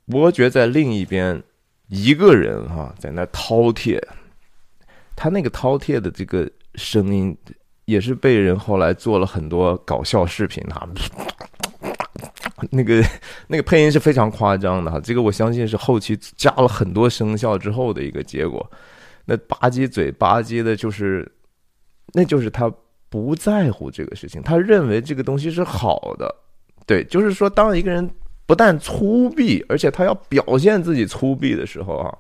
[0.07, 1.43] 伯爵在另一边
[1.89, 4.01] 一个人哈在那饕餮，
[5.15, 7.37] 他那个饕餮的这个声音
[7.85, 10.89] 也是被人后来做了很多搞笑视频哈。
[12.71, 13.03] 那个
[13.47, 18.71] 那个配音是非常夸张的哈，这个我相信是后期加了很多声效之后的一个结果。
[19.25, 21.31] 那吧唧嘴吧唧的，就是
[22.13, 22.71] 那就是他
[23.09, 26.35] 不在乎这个事情，他认为这个东西是好的。
[26.87, 28.09] 对，就是说，当一个人
[28.51, 32.13] 不但粗鄙，而且他要表现自己粗鄙的时候啊，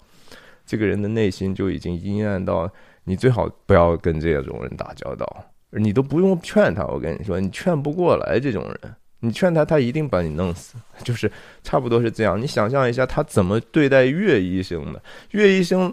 [0.64, 2.70] 这个人的内心就已经阴暗到
[3.02, 5.26] 你最好不要跟这种人打交道，
[5.70, 6.84] 你都不用劝他。
[6.86, 8.94] 我跟你说，你劝不过来这种人。
[9.18, 11.28] 你劝他，他一定把你弄死， 就是
[11.64, 12.40] 差不多是这样。
[12.40, 15.02] 你想象一下，他怎么对待岳医生的？
[15.32, 15.92] 岳医生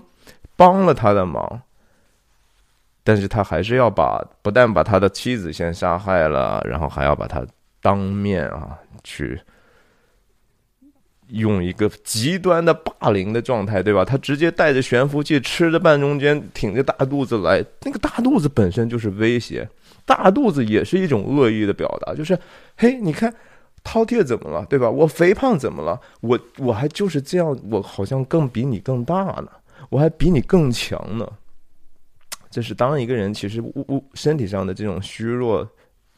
[0.56, 1.60] 帮了他的忙，
[3.04, 7.44] 但是他还是要把不但把他的妻子先杀害了，然后还要把他
[7.82, 9.42] 当面啊去
[11.30, 14.06] 用一个极端的霸凌的状态，对吧？
[14.06, 19.68] 他直接带着悬浮器，吃着半中间，挺着大肚子来，那个大肚子本身就是威胁。
[20.06, 22.40] 大肚子也是一种恶意的表达，就是，
[22.78, 23.30] 嘿，你看，
[23.84, 24.90] 饕餮怎么了，对吧？
[24.90, 26.00] 我肥胖怎么了？
[26.22, 29.50] 我我还就是这样，我好像更比你更大呢，
[29.90, 31.30] 我还比你更强呢。
[32.50, 35.70] 这是当一个人其实物物身体上的这种虚弱，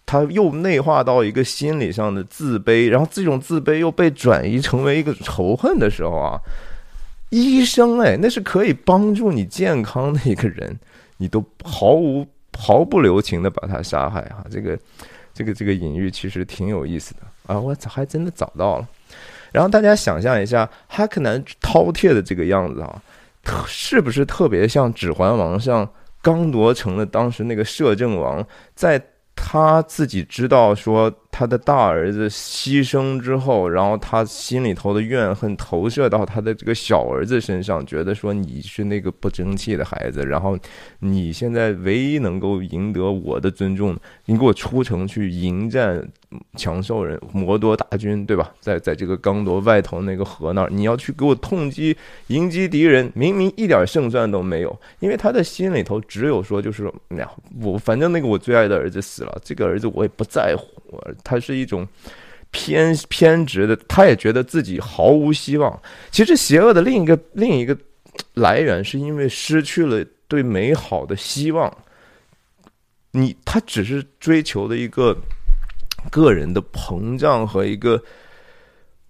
[0.09, 6.41] 他又内化到一个心理上的自卑，然后这种自卑又被转移成为一个仇恨的时候啊，
[7.29, 10.79] 医生哎，那是可以帮助你健康的一个人，
[11.17, 12.25] 你都毫无。
[12.57, 14.77] 毫不留情的把他杀害哈，这个，
[15.33, 18.87] 这个这个隐喻其实挺有意思的啊，我还真的找到了。
[19.53, 23.01] 然后大家想象一下，哈克南饕餮的这个样子啊，
[23.65, 25.87] 是不是特别像《指环王》上
[26.21, 28.45] 刚夺城的当时那个摄政王
[28.75, 29.01] 在？
[29.43, 40.57] 他自己知道，说他的大儿子牺牲之后，然后他心里头的怨恨投射到他的这个小儿子身上，觉得说你是那个不争气的孩子，然后
[40.99, 46.05] 你现在唯一能够赢得我的尊重，你给我出城去迎战
[46.57, 48.51] 强兽人摩多大军，对吧？
[48.59, 51.95] 在在这个刚铎外头那个河那儿，你要去给我痛击
[52.27, 57.29] 迎击敌人，明明一点胜算都没有，因为他的心里头只有说，就是呀，
[57.61, 59.39] 我反正那个我最爱的儿子死了。
[59.43, 61.87] 这个儿子我也不在乎，我他是一种
[62.51, 65.81] 偏偏执的，他也觉得自己毫无希望。
[66.11, 67.77] 其实邪恶的另一个另一个
[68.33, 71.71] 来源，是因为失去了对美好的希望。
[73.11, 75.17] 你他只是追求的一个
[76.11, 78.01] 个人的膨胀和一个，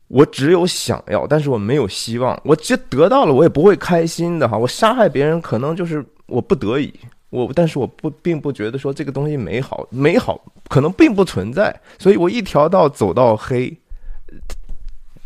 [0.08, 2.40] 我只有想要，但是我没有希望。
[2.46, 4.58] 我这得到了，我也不会开心的哈。
[4.58, 6.94] 我杀害别人，可能就是我不得已。
[7.30, 13.78] 我，但是我不并不觉得说这个东西美好，美好可能并不存在，所以我一条道走到黑，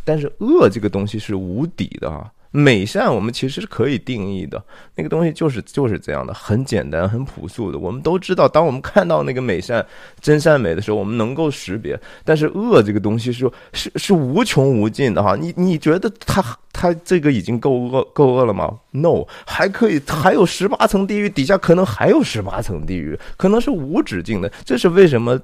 [0.04, 2.32] 但是恶这个东西是无底的啊。
[2.56, 4.63] 美善，我们其实是可以定义的，
[4.94, 7.80] 那个东西就是就是这样的，很简单、很朴素的。
[7.80, 9.84] 我们都知道，当我们看到那个美善、
[10.22, 12.00] 真善美的时候，我们能够识别。
[12.24, 15.36] 但是恶这个东西是是是无穷无尽的哈。
[15.36, 24.52] 你你觉得它它这个已经够恶够恶了吗？No，还可以，还有十八层地狱，底下可能还有十八层地狱，可能是无止境的。
[24.63, 25.42] 这是为什么？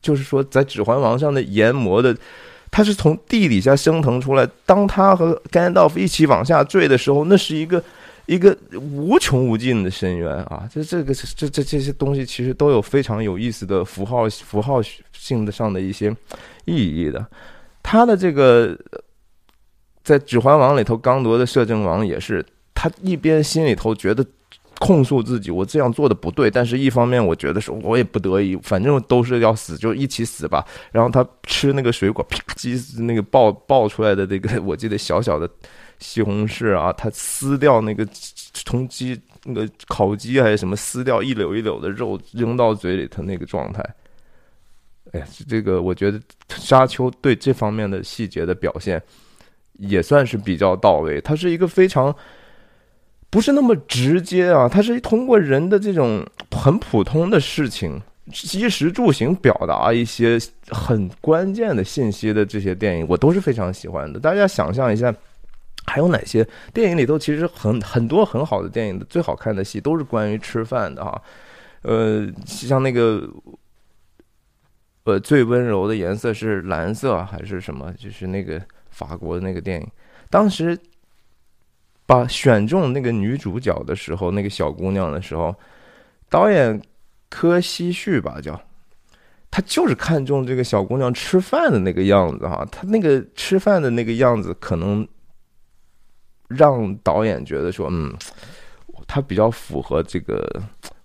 [0.00, 2.16] 就是说，在《指环王》上的研磨的。
[2.72, 4.48] 他是从地底下升腾出来。
[4.66, 7.84] 当他和甘道夫一起往下坠的时候，那是一个
[8.26, 10.68] 一个无穷无尽的深渊啊！
[10.72, 14.80] 这这个这这这些东西其实都有非常有意思的符号符号
[15.12, 16.10] 性的上的一些
[16.64, 17.24] 意义的。
[17.82, 18.76] 他的这个
[20.02, 24.26] 在《指环王》里头，刚铎的摄政王也是，他一边心里头觉得。
[24.82, 30.66] 控诉自己，我这样做的不对，但是一方面我觉得说，我也不得已，反正都是要死，就一起死吧。
[30.90, 35.48] 然后他吃那个水果，啪叽，那个爆爆出来的那个，我记得小小的
[36.00, 38.04] 西红柿啊，他撕掉那个
[38.54, 43.80] 从鸡那个烤鸡还是什么，撕掉一绺一绺的肉扔到嘴里，他那个状态，
[45.12, 49.00] 哎呀，这个我觉得沙丘对这方面的细节的表现
[49.74, 52.12] 也算是比较到位，他是一个非常。
[53.32, 64.20] 不是那么直接啊，它是通过人的这种很普通的事情，衣食住行表达一些很关键的信息的这些电影，我都是非常喜欢的。
[64.20, 65.12] 大家想象一下，
[65.86, 71.22] 还有哪些电影里头其实很很多很好的电影的最好看的戏都是关于吃饭的哈，
[71.80, 73.26] 呃，像那个，
[75.04, 77.90] 呃，最温柔的颜色是蓝色还是什么？
[77.94, 79.88] 就是那个法国的那个电影，
[80.28, 80.78] 当时。
[82.04, 85.54] 把选中那个女主角的时候，那个小姑娘的时候，
[86.28, 86.82] 导演
[87.30, 88.60] 柯西旭吧叫，
[89.50, 95.06] 他就是看中这个小姑娘吃饭的那个样子哈，他那个吃饭的那个样子，可能
[96.48, 98.12] 让导演觉得说，嗯，
[99.06, 100.62] 他比较符合这个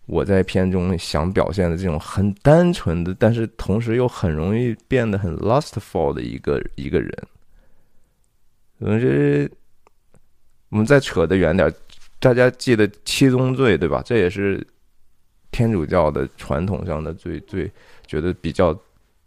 [0.07, 7.27] 我在片中想表现的这种很单纯的，但是同时又很容易变得很 lustful 的一个一个人，
[8.79, 9.49] 嗯，这。
[10.69, 11.73] 我们再扯得远点，
[12.19, 14.01] 大家记得七宗罪对吧？
[14.05, 14.65] 这也是
[15.49, 17.71] 天主教的传统上的最最
[18.05, 18.77] 觉得比较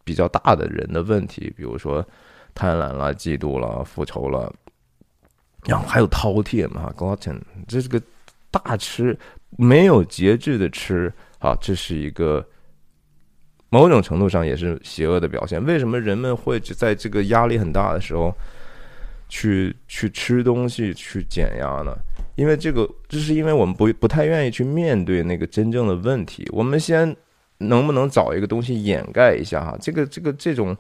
[0.05, 2.07] 比较大的人的问题，比如说
[2.55, 4.53] 贪婪了、嫉妒了、复仇了，
[5.65, 8.01] 然后还有饕餮嘛，glutton，这是个
[8.51, 9.19] 大吃，
[9.57, 12.47] 没有节制的吃啊，这是一个
[13.71, 15.65] 某种程度上也是邪恶的表现。
[15.65, 18.35] 为什么人们会在这个压力很大的时候？
[19.31, 21.97] 去去吃东西去减压呢？
[22.35, 26.47] 因为这个，这是因为我们不不太愿意去面对那个真正的问题。
[26.53, 27.17] 我们先
[27.59, 29.77] 能不能找一个东西掩盖一下哈？
[29.81, 30.77] 这个这个这种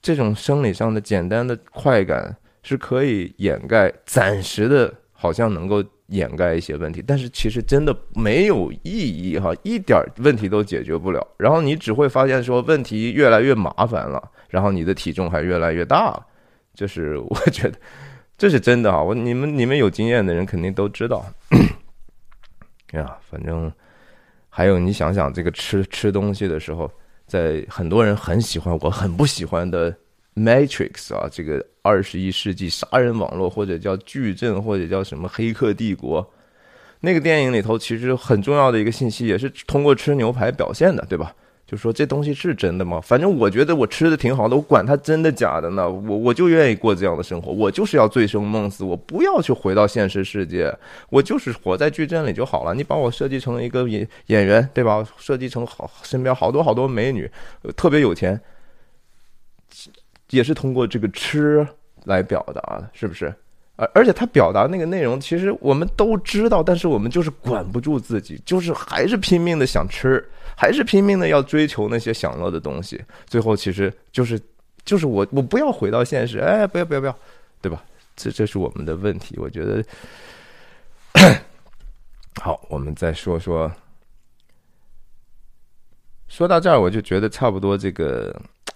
[0.00, 11.26] 这种生理上的简单的快感是可以掩盖，暂时的，好像能够掩盖一些问题，但是其实真的没有意义哈，一点问题都解决不了。
[11.38, 16.26] 然后你只会发现说问题越来越麻烦了，然后你的体重还越来越大了。
[16.74, 17.78] 就是 我觉得
[18.38, 19.02] 这是真的啊！
[19.02, 21.24] 我你们你们有经验的人肯定都知道。
[22.92, 23.72] 呀，反正
[24.48, 26.90] 还有你想想，这个吃吃东西的时候，
[27.26, 29.92] 在很多人很喜欢，我很不喜欢的
[30.34, 36.28] 《Matrix》啊，这个二十一世纪杀人网络，或者叫矩阵，或者叫什么黑客帝国，
[37.00, 41.34] 那个电影里头，其实很重要的一个信息，也是通过吃牛排表现的，对吧？
[41.72, 43.00] 就说这东西是真的吗？
[43.00, 45.90] 反正我觉得我吃的挺好的，我管它真的假的呢。
[45.90, 50.70] 我我就愿意过这样的生活，我就是要醉生梦死，我不要去回到现实世界，
[51.08, 52.74] 我就是活在矩阵里就好了。
[52.74, 55.02] 你把我设计成一个演演员，对吧？
[55.16, 57.26] 设计成好身边好多好多美女，
[57.74, 58.38] 特别有钱，
[60.28, 61.66] 也是通过这个吃
[62.04, 63.34] 来表达的，是不是？
[63.82, 70.24] 而而且他表达那个内容，其实我们都知道，但是我们就是管不住自己，就是还是拼命的想吃，
[70.56, 73.02] 还是拼命的要追求那些享乐的东西。
[73.26, 74.40] 最后其实就是
[74.84, 77.18] 就是我我不要回到现实，哎，不要不要不要，
[77.60, 77.82] 对吧？
[78.14, 79.36] 这这是我们的问题。
[79.36, 79.84] 我觉得
[82.40, 83.68] 好，我们再说说，
[86.28, 87.76] 说到这儿，我就觉得差不多。
[87.76, 88.32] 这个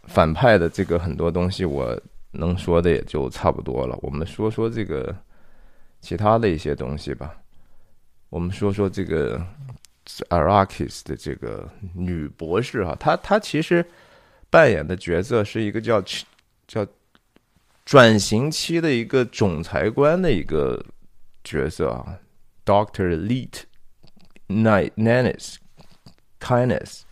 [0.09, 1.97] 反派的这个很多东西，我。
[2.39, 3.99] 能说的也就差不多了。
[4.03, 5.15] 我们说说这个
[6.01, 7.35] 其他的一些东西吧。
[8.29, 9.41] 我们说说这个
[10.29, 13.85] Arakis 的这个女博士哈，她她其实
[14.51, 16.03] 扮演的角色是一个叫
[16.67, 16.87] 叫
[17.85, 20.85] 转型期的一个总裁官的一个
[21.45, 22.19] 角色啊
[22.65, 23.63] ，Doctor Leet
[24.49, 25.57] Nanis
[26.41, 27.03] Kindness。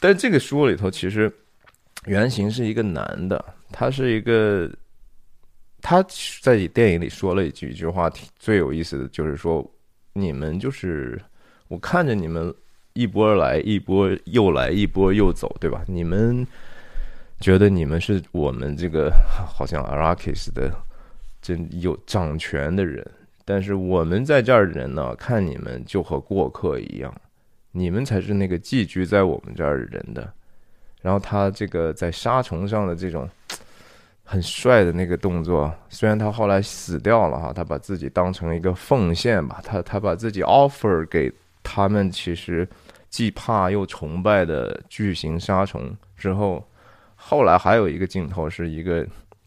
[0.00, 1.32] 但这个书里头其实
[2.06, 3.54] 原型是一个男的。
[3.72, 4.70] 他是一个，
[5.80, 6.04] 他
[6.42, 8.08] 在电影里说了一句一句话，
[8.38, 9.68] 最有意思的就是说，
[10.12, 11.20] 你们就是
[11.66, 12.54] 我看着你们
[12.92, 15.82] 一波来一波又来一波又走，对吧？
[15.88, 16.46] 你们
[17.40, 19.10] 觉得你们是我们这个
[19.52, 20.70] 好像 Arakis 的
[21.40, 23.04] 真有掌权的人，
[23.44, 27.12] 但是我们在这儿的人呢，看你们就和过客一样，
[27.72, 30.32] 你们才是那个寄居在我们这儿的人的。
[31.00, 33.28] 然后他这个在沙虫上的这种。
[34.32, 41.30] 很帅的那个动作，虽然他后来死掉了哈，他把自己当成一个奉献吧，他他把自己 offer 给
[41.62, 42.66] 他们，其实
[43.10, 46.66] 既怕又崇拜的巨型沙虫之后，
[47.14, 49.06] 后来还有一个镜头是一个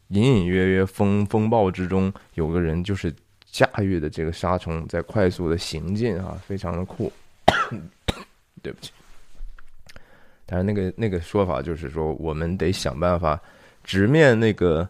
[0.09, 3.11] 隐隐约约风风暴之中有个人就是
[3.43, 7.11] 驾驭的这个沙虫在快速的行进啊，非常的酷。
[8.61, 8.91] 对不起，
[10.45, 13.41] 但是那个那个说法就是说，我们得想办法。
[13.85, 14.89] 直面那个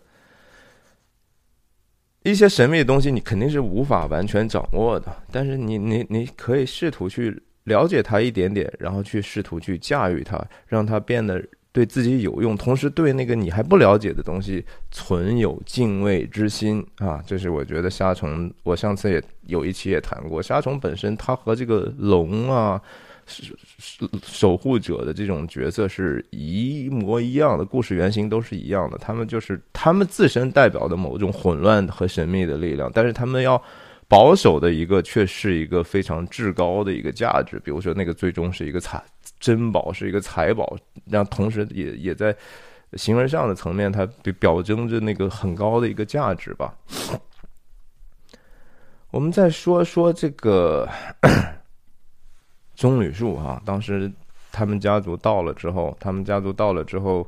[2.23, 5.15] 一些神秘的东西，你肯定是无法完全掌握的。
[5.31, 17.22] 但是你你你可以试图去了解它一点点，然后去试图去驾驭它，让它变得对自己有用，同时对那个你还不了解的东西存有敬畏之心啊！
[17.28, 22.82] 这是我觉得沙虫，我上次也有一期也谈过，沙虫本身它和这个龙啊。
[23.28, 28.97] 守守护者的这种角色是一模一样的，故事原型都是一样的。
[28.97, 33.61] 他们就是他们自身代表的某种混乱和神秘的力量，但是他们要
[34.07, 37.59] 保守的一个却是一个非常至高的一个价值。
[37.59, 39.03] 比如说，那个最终是一个财
[39.39, 40.78] 珍宝，是一个财宝，
[41.09, 42.36] 让同时也也在
[42.93, 44.05] 形而上的层面，它
[44.39, 46.73] 表征着那个很高的一个价值吧。
[49.11, 50.88] 我们再说说这个
[52.76, 54.11] 棕榈树哈，当时
[54.51, 57.26] 他们家族到了之后，他们家族到了之后，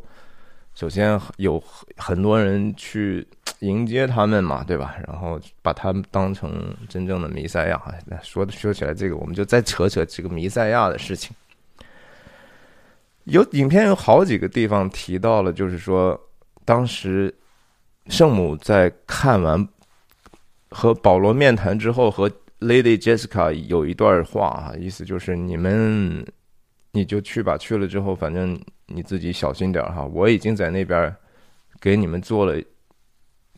[0.75, 1.61] 首先有
[1.95, 3.27] 很多人去
[3.59, 4.95] 迎接他们嘛，对吧？
[5.07, 7.81] 然后把他们当成真正的弥赛亚。
[8.21, 11.35] 说说起来，这个我们就再扯扯这个弥赛亚的事情。
[13.23, 16.19] 有影片有好几个地方提到了，就是说
[16.63, 17.33] 当时
[18.07, 19.67] 圣母在看完。
[20.69, 22.29] 和保罗面谈之后，和
[22.59, 26.25] Lady Jessica 有一段话啊，意思就是你们
[26.91, 30.03] 你就去吧，去了之后反正你自己小心点哈。
[30.05, 31.15] 我已经在那边
[31.79, 32.59] 给你们做了，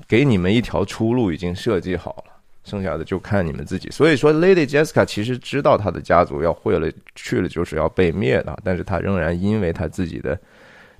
[0.07, 2.33] 给你们一条出路已经设计好了，
[2.65, 3.89] 剩下的就看你们自己。
[3.89, 10.37] 所以说，Lady Jessica 其实知道他的家族要会了去了就是要被灭的，但是他仍然因为他自己的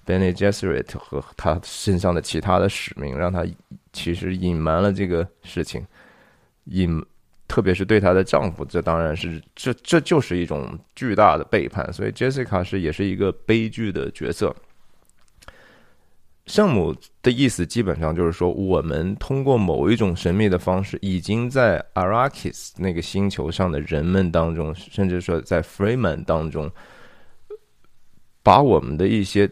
[0.06, 3.46] Benny j e s s e r i t 和他身上的其他的使命，让他
[3.92, 5.86] 其实隐瞒了这个事情。
[6.66, 7.04] 隐，
[7.50, 11.92] 特别是对她的丈夫，这当然是这这就是一种巨大的背叛。
[11.92, 14.56] 所以，Jessica 是也是一个悲剧的角色。
[16.46, 26.72] 圣母的意思基本上就是说，我们通过某一种神秘的方式，已经在 Arrakis 那个星球上的人们当中，甚至说在 Freeman 当中，
[28.44, 29.50] 把我们的一些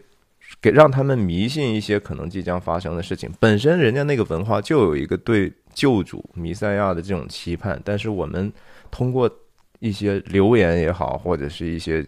[0.60, 3.28] 给让他们迷信一些可能即将发生的事情。
[3.40, 5.52] 本身人家那个文化就有一个对。
[5.78, 8.52] 救主弥赛亚的这种期盼，但是我们
[8.90, 9.30] 通过
[9.78, 12.04] 一些流言也好，或者是一些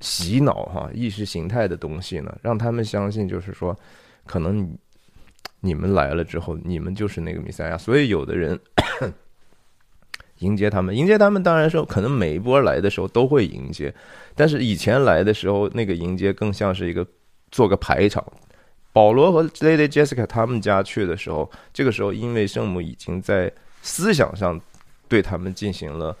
[0.00, 3.78] 洗脑哈意识形态的东西呢，让他们相信，就是说，
[4.26, 4.76] 可能
[5.60, 7.78] 你们来了之后，你们就是那个弥赛亚。
[7.78, 8.58] 所以有的人
[10.42, 13.94] 迎接他们，迎接他们，当然说可能每一波来的时候都会迎接，
[14.34, 17.06] 但是以前来的时候，那个迎接更像是一个
[17.52, 18.24] 做个排场。
[18.92, 24.60] 保罗和 Lady Jessica 他们家去的时候，这个时候因为圣母已经在思想上
[25.08, 26.14] 对他们进行了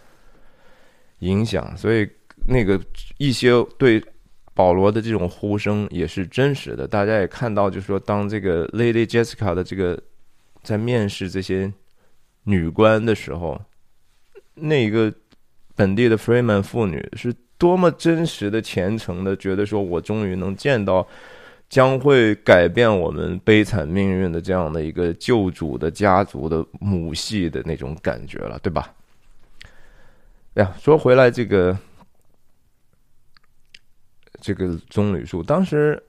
[1.18, 2.08] 影响，所以
[2.48, 2.80] 那个
[3.18, 4.02] 一些对
[4.54, 6.88] 保罗的这种呼声也是真实的。
[6.88, 10.00] 大家也看到，就是说，当这个 Lady Jessica 的这个
[10.62, 11.70] 在面试这些
[12.44, 13.60] 女官的时候，
[14.54, 15.12] 那个
[15.76, 21.06] 本地的 Freeman 妇女是多么真实的、虔诚的，觉得说我终于能见到。
[21.72, 28.92] 将会改变我们悲惨命运的这样的一个救主的家族的母系的那种感觉了，对吧？
[30.52, 31.74] 哎呀，说回来，这个
[34.38, 36.00] 这个棕榈树，当时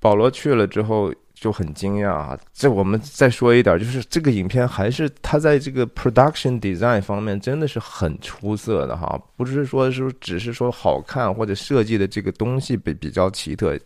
[0.00, 2.36] 保罗去了之后就很惊讶啊。
[2.52, 13.78] 这我们再说一点，就是这个影片还是他在这个 production design 方面真的是很出色的哈，不是说是只是说好看或者设计的这个东西比比较奇特。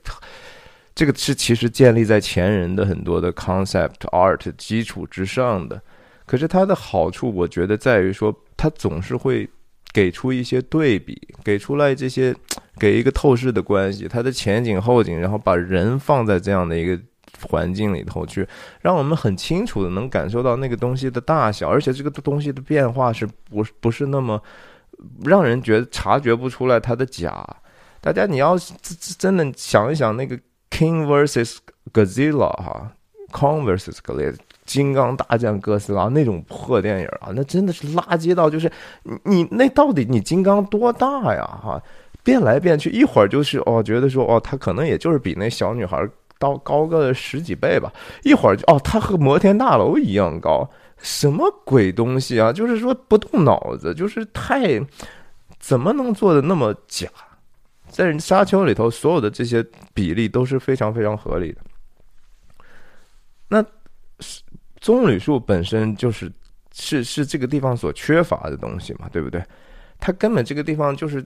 [1.01, 5.81] 这个是其实建立在前人的很多的 concept art 基础之上的，
[6.27, 9.49] 可是它的好处，我觉得在于说，它总是会
[9.95, 12.37] 给出一些对比，给出来这些，
[12.79, 17.01] 给一个透视的关系，它的前景后景，然后把人放在这样的一个
[17.49, 18.47] 环境里头去，
[18.83, 24.39] 让我们很清楚的能感受到那个东西的大小，而且这个东西的变化是不不是那么
[25.25, 27.43] 让人觉察觉不出来它的假。
[28.03, 28.55] 大家你要
[29.19, 30.39] 真的想一想那个。
[30.81, 31.59] King vs
[31.93, 32.91] Godzilla 哈
[33.31, 34.33] ，Kong vs 格雷，
[34.65, 38.73] 金刚大战哥斯拉那种破电影啊，那真的是垃圾到就是
[39.03, 41.83] 你你那到底你金刚多大呀哈，
[42.25, 46.09] 变来变去一会儿就是哦觉得说哦他可能也就是比那小女孩
[46.39, 50.67] 到高个十几倍吧，一会儿就哦他和摩天大楼一样高，
[50.97, 52.51] 什么鬼东西啊？
[52.51, 54.81] 就是说不动脑子，就是太
[55.59, 57.07] 怎么能做的那么假？
[57.91, 59.63] 在沙丘里头，所有的这些
[59.93, 61.59] 比例都是非常非常合理的。
[63.49, 63.63] 那
[64.81, 66.31] 棕榈树本身就是
[66.73, 69.43] 是是这个地方所缺乏的东西嘛，对不对？
[69.99, 71.23] 它根本这个地方就是，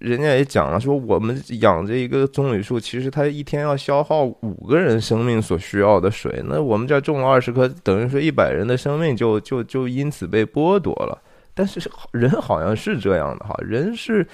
[0.00, 6.42] 人家也讲了，说我们养着一个棕榈树，其实它一天要消耗五个人生命所需要的水。
[6.46, 11.22] 那我们这种了二十棵，等于说一百人的生命就就就因此被剥夺了。
[11.54, 11.78] 但是
[12.12, 14.26] 人好像是这样的哈，人是。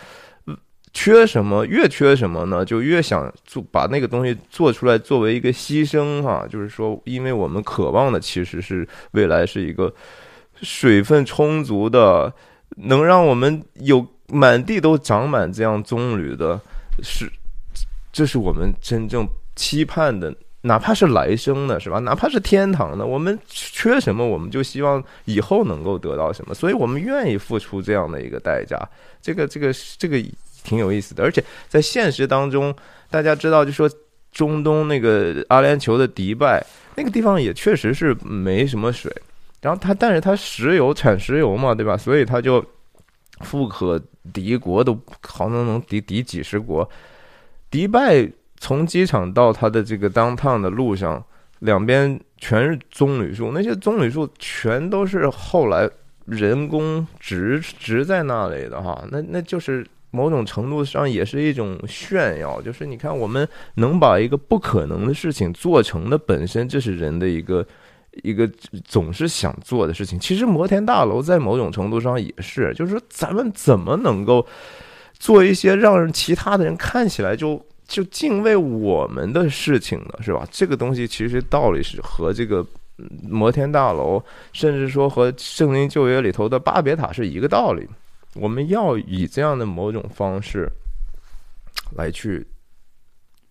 [0.94, 2.64] 缺什么越缺什么呢？
[2.66, 9.92] 就越想做把那个东西做出来作为一个牺牲哈，就是说，因为我们渴望的其实是未来是一个
[10.60, 12.30] 水分充足的，
[12.76, 16.60] 能让我们有满地都长满这样棕榈的，
[17.02, 17.26] 是
[18.12, 19.26] 这是我们真正
[19.56, 22.00] 期盼的，哪怕是来生的，是吧？
[22.00, 28.78] 哪怕是天堂的，我们缺什么，我们就希望以后能够得到什么，所以我们愿意付出这样的一个代价。
[29.22, 30.22] 这个，这个，这个。
[30.62, 32.74] 挺有意思的，而且在现实当中，
[33.10, 33.90] 大家知道，就说
[34.30, 39.12] 中东那个阿联酋的迪拜那个地方也确实是没什么水，
[39.60, 41.96] 然后他，但是他石油产石油嘛，对吧？
[41.96, 42.64] 所以他就
[43.40, 44.00] 富可
[44.32, 46.88] 敌国，都好像能敌敌几十国。
[47.70, 51.24] 迪拜从机场到他的这个当趟的路上，
[51.60, 55.88] 两边全是棕榈树，那些棕榈树全都是后来
[56.26, 59.04] 人工植植在那里的哈。
[59.10, 67.66] 那那就是某种程度上也是一种炫耀，就是你看我们能把一个不可能的事情做成的本身，这是人的一个。
[68.22, 68.46] 一个
[68.84, 74.46] 总是想做的事情，其实摩天大楼在某种程度上也是，就是说咱们怎么能够
[75.14, 77.58] 做一些让其他的人看起来就
[77.88, 80.18] 就敬畏我们的事情呢？
[80.20, 80.46] 是吧？
[80.50, 82.62] 这个东西其实道理是和这个
[83.26, 87.88] 摩天大楼，甚至说和圣经旧约里头的巴别塔是一个道理。
[88.34, 90.68] 我们要以这样的某种方式
[91.96, 92.46] 来去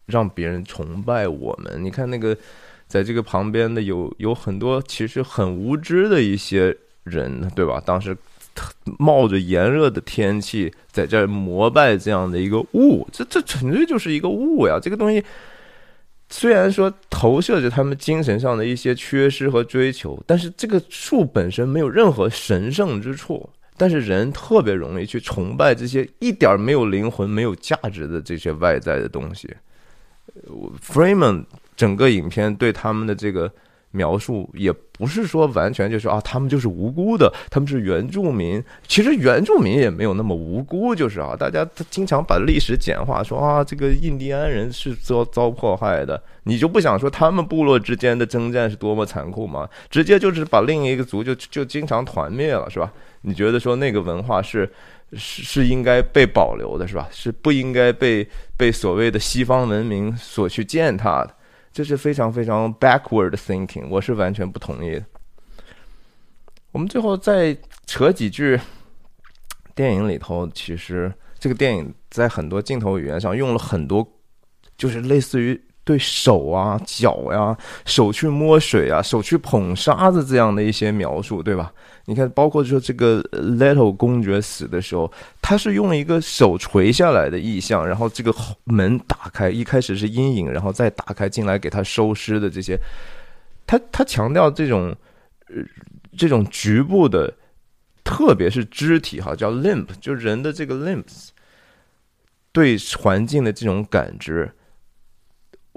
[0.06, 1.84] 让别人崇拜我们。
[1.84, 2.38] 你看那个。
[2.92, 6.76] 在这个旁边的有有很多其实很无知的一些
[7.06, 7.82] 人，对吧？
[7.86, 8.14] 当时
[9.00, 14.78] 冒着炎热的天气在这膜拜这样的一个物，这这纯粹就是一个物呀！
[14.78, 15.24] 这个东西
[16.30, 23.50] 虽然说投射着他们精神上的一些缺失和追求，但是这个树本身没有任何神圣之处。
[23.82, 29.50] 但是人特别容易去崇拜这些一点没有灵魂、没有价值的这些外在的东西。
[30.80, 31.46] Freeman。
[31.82, 33.52] 整个影片对他们的这个
[33.92, 38.64] 描述，也不是说完全就是啊，他们就是无辜的，他们是原住民。
[38.88, 46.22] 其实原住民也没有那么无辜，就是啊，大家经常把历史简化，说啊，这个印第安人是遭遭迫害的。
[46.44, 49.68] 你就不想说他们部落之间的征战是多么残酷吗？
[49.90, 52.92] 直接就是把另一个族就就经常团灭了，是吧？
[53.22, 54.68] 你觉得说那个文化是
[55.14, 57.08] 是是应该被保留的，是吧？
[57.12, 61.36] 是不应该被被所谓的西方文明所去践踏的？
[61.72, 65.06] 这是非常非常 backward thinking，我是完全不同意的。
[66.72, 68.60] 我们最后再扯几句，
[69.74, 74.08] 电影里头其实这个电影在很多镜头语言上用了很多，
[74.78, 75.62] 就是类似于。
[75.84, 81.74] 对手啊、脚呀、手去摸水啊、手去捧沙子这样的一些描述，对吧？
[82.06, 88.34] 你看，包括说这个 Little 公爵死的时候，他是用了一个手垂下来的意象，然后这个
[88.64, 92.78] 门打开，一开始是阴影，然后再打开进来给他收尸的这些，
[93.68, 94.96] 他他强调这种
[95.48, 95.64] 呃
[96.18, 97.32] 这种局部的，
[98.04, 101.30] 特别是肢体哈，叫 limp，就人的这个 limps
[102.52, 104.52] 对环境的这种感知。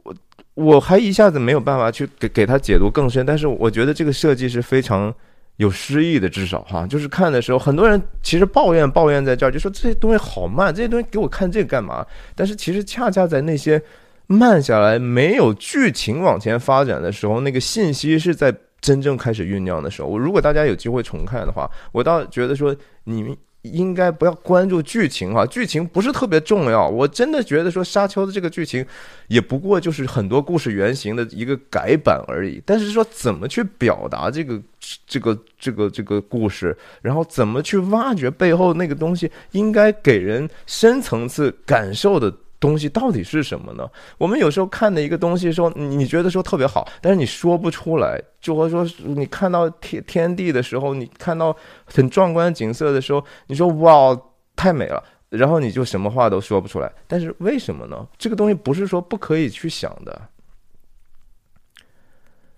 [0.03, 0.14] 我
[0.55, 5.14] 我还一下子没有办法去给给他解读更深，但是我觉得这个设计是非常
[5.57, 12.05] 有诗意的，至少哈，就是看的时候，很多人其实抱怨抱怨在这儿，就说这些东西好慢，这些东西给我看这个干嘛？
[12.34, 13.80] 但是其实恰恰在那些
[14.26, 20.09] 慢下来、没有剧情往前发展的时候，那个信息是在真正开始酝酿的时候。
[20.09, 22.74] 我如果大家有机会重看的话，我倒觉得说
[23.05, 23.36] 你们。
[23.65, 26.87] 应该不要关注剧情啊，剧情不是特别重要。
[26.87, 28.85] 我真的觉得说《沙丘》的这个剧情，
[29.29, 32.62] 也不过就是很多故事原型的一个改版而已。
[32.67, 34.61] 但是说怎么去表达这个
[35.07, 42.33] 这个这个这个故事，然后怎么去挖掘背后那个东西，应该给人深层次感受的。
[42.65, 43.87] 东西到底是什么呢？
[44.17, 48.19] 我们有时候看的一个东西，说你觉得说特别好，但是你说不出来。
[48.41, 51.55] 就和说你看到天天地的时候，你看到
[51.85, 54.19] 很壮观景色的时候，你说哇
[54.57, 56.91] 太美了，然后你就什么话都说不出来。
[57.07, 58.07] 但是为什么呢？
[58.17, 60.23] 这个东西不是说不可以去想的。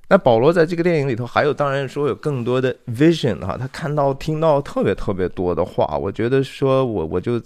[0.09, 7.43] 那保罗在这个电影里头，还有当然说有更多的 vision 哈，他看到听到特别特别多的话，我觉得说我我就。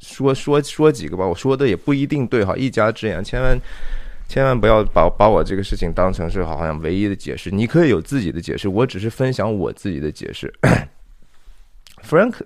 [0.00, 3.58] 说说说几个吧，我说的也不一定对哈，一家之言，千万
[4.28, 10.52] 千万不要把把我这个事情当成是好像唯一的解释，你可以有自己的解释，我只是分享我自己的解释。
[12.02, 12.36] Frank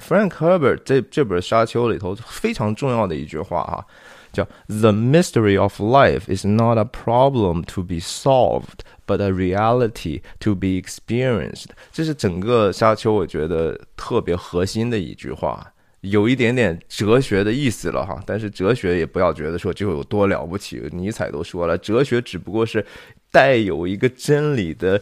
[0.00, 3.86] Frank Herbert 这这本《沙丘》里头非常重要的一句话哈，
[4.32, 10.54] 叫 “The mystery of life is not a problem to be solved, but a reality to
[10.54, 15.72] be experienced。”这是整个《沙丘》我觉得特别核心的一句话。
[16.02, 20.82] 有一点点哲学的意思了哈，但是哲学也不要觉得说就有多了不起。
[20.92, 22.84] 尼采都说了，哲学只不过是
[23.30, 25.00] 带有一个真理的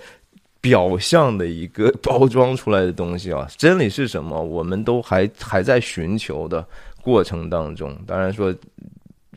[0.61, 3.47] 表象的一个包装出来的东西啊。
[3.59, 4.41] 真理是什么？
[4.43, 6.67] 我们都还还在寻求的
[7.03, 7.95] 过程当中。
[8.07, 8.55] 当然说，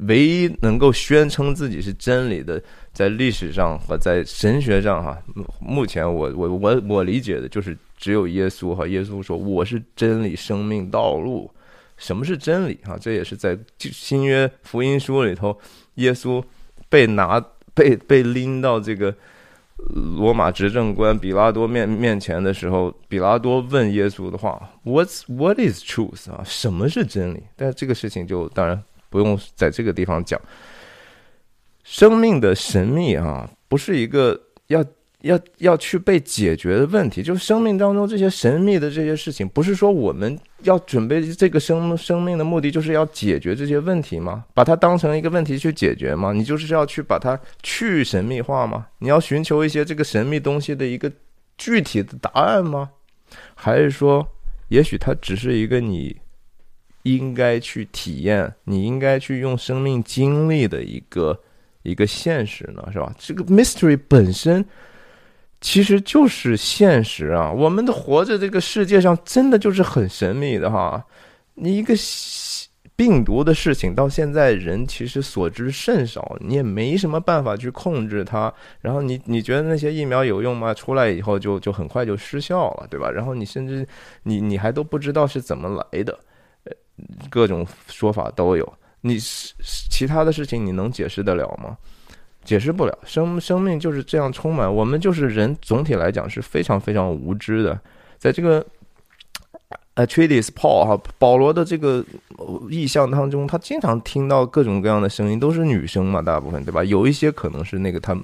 [0.01, 2.61] 唯一能够宣称自己是真理的，
[2.93, 5.17] 在历史上和在神学上哈，
[5.59, 8.85] 目前我我我我理解的就是只有耶稣哈。
[8.87, 11.49] 耶稣说：“我是真理、生命、道路。”
[11.97, 12.95] 什么是真理啊？
[12.95, 15.57] 这也是在新约福音书里头，
[15.95, 16.43] 耶稣
[16.89, 17.43] 被拿
[17.73, 19.11] 被被拎到这个
[20.15, 26.43] 罗马执政官比拉多面面前的时候，比拉多问耶稣的话：“What's what is truth 啊？
[26.45, 28.79] 什么是真理？”但这个事情就当然
[29.09, 30.39] 不用在这个地方讲。
[31.83, 34.83] 生命的神秘啊，不是一个要。
[35.21, 44.45] 要要去被解决的问题，就是生命当中这些神秘的这些事情，不是说我们要准备这个生生命的目的就是要解决这些问题吗？
[44.53, 46.31] 把它当成一个问题去解决吗？
[46.31, 48.85] 你就是要去把它去神秘化吗？
[48.99, 51.11] 你要寻求一些这个神秘东西的一个
[51.57, 52.91] 具体的答案吗？
[53.55, 54.25] 还是说，
[54.67, 56.15] 也许它只是一个你
[57.15, 61.39] 应该去体验、你应该去用生命经历的一个
[61.83, 62.87] 一个现实呢？
[62.91, 63.13] 是吧？
[63.17, 64.65] 这个 mystery 本身。
[65.59, 67.51] 其实就是现实啊！
[67.51, 71.03] 我们的活着这个世界上，真的就是很神秘的哈。
[71.55, 71.95] 你一个
[72.95, 78.53] 病毒的事情，到现在人其实所知甚少，你也没什么办法去控制它。
[78.81, 80.75] 然后你你觉得那些疫苗有用吗？
[80.75, 83.09] 出来以后就就很快就失效了，对吧？
[83.09, 83.85] 然后你甚至
[84.21, 86.17] 你你还都不知道是怎么来的，
[87.29, 88.73] 各种说法都有。
[89.01, 91.77] 你其他的事情你能解释得了吗？
[92.43, 94.73] 解释不了，生生命就是这样充满。
[94.73, 97.77] 我们就是人，总体来讲是非常非常无知的。
[98.17, 98.65] 在这个
[99.95, 102.03] 呃 t r e a t i s Paul 哈保罗的这个
[102.69, 106.83] 意象当中，他经常听到各种各样的声音，都是女生嘛，大部分对吧？
[106.83, 108.17] 有一些可能是那个他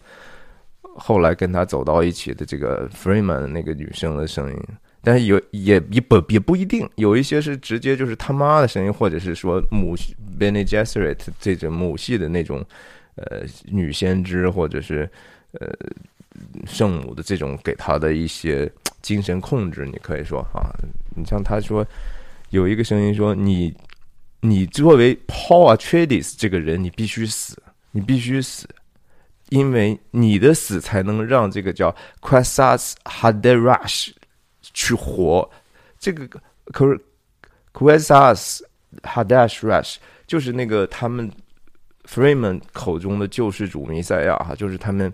[0.96, 4.58] 后来跟他走到一起的这个 Freeman 那个女生的声音，
[5.04, 9.96] 但是有也也不也不一定，有一些是直接就是他妈的声音，或者是说母
[10.40, 12.66] Benny Gesserit 这种母系的那种。
[13.16, 15.08] 呃，女先知或者是
[15.52, 15.70] 呃
[16.66, 18.68] 圣母的这种给他的一些
[19.04, 20.74] 精神控制，你可以说啊，
[21.16, 21.86] 你像他说
[22.50, 23.72] 有一个声音说你
[24.42, 27.56] 你作为 Paul Atreides 这个人，你必须死，
[27.92, 28.68] 你必须死，
[29.50, 34.10] 因为你的死才能让这个叫 Quasas Haderash
[34.74, 35.50] 去活。
[36.00, 36.28] 这个
[37.74, 38.62] Quasas
[39.02, 39.96] Haderash
[40.28, 41.32] 就是那个他们。
[42.06, 45.12] Freeman 口中的救世主弥赛亚，哈，就是他们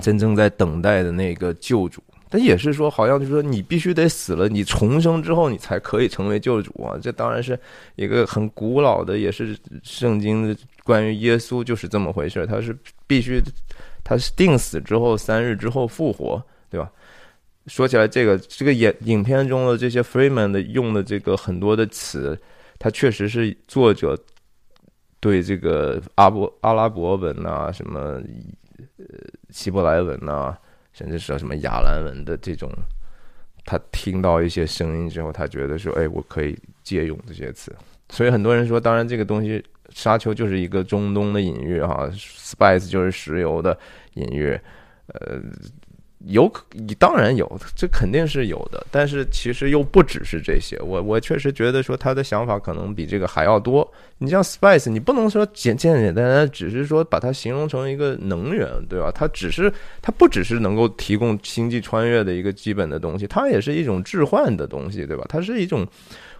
[0.00, 2.02] 真正在等待的那个救主。
[2.28, 6.98] 但也是说，好像就是说，你必须得死了，你重生之后，你才可以成为救主啊！
[7.00, 7.56] 这当然是
[7.94, 12.44] 一个很古老的，也是圣经的关于耶稣就是这么回事。
[12.44, 13.40] 他是必须，
[14.02, 16.90] 他是定死之后三日之后复活，对吧？
[17.66, 22.38] 说起来，这个这个影影片中的这些 Freeman 的用的这个很多的词，
[22.78, 24.18] 他确实是作者。
[25.20, 28.20] 对这个阿伯阿拉伯文呐，什么
[28.98, 29.06] 呃
[29.48, 30.54] 希伯来文呐，
[30.92, 32.70] 甚至是什么亚兰文的这种，
[33.64, 37.74] 他听到一些声音之后，他觉得说，哎，我可以借用这些词。
[38.10, 43.78] 所以很多人说，当然这个东西沙丘就是一个中东的隐喻哈，spice 就是石油的
[44.16, 44.60] 隐喻，
[45.06, 45.40] 呃。
[46.26, 48.86] 有，你当然有，这肯定是有的。
[48.90, 50.78] 但是其实又不只是这些。
[50.80, 53.86] 我我确实觉得说他的想法可能比这个还要多。
[54.18, 59.10] 你像 spice，你不能说简简简单单只是说把它形容成一个能源，对吧？
[59.14, 59.70] 它只是
[60.00, 65.24] 它不只是能够提供星际穿越的一个基本的东西，它也是一种置换的东西，对吧？
[65.28, 65.86] 它是一种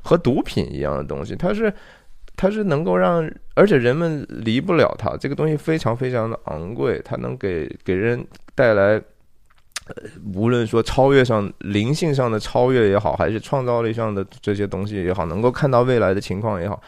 [0.02, 1.72] 和毒品一样的东西，它是
[2.36, 5.16] 它是能够让，而且人们离不了它。
[5.18, 8.24] 这个东西非常非常的昂贵，它能给给人
[8.54, 9.02] 带来。
[9.86, 9.94] 呃，
[10.34, 16.82] 无论说超越上灵性上的超越也好，还是创造力上的这些东西也好，能够看到未来的情况也好，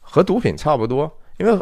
[0.00, 1.08] 和毒品差不多。
[1.38, 1.58] 因为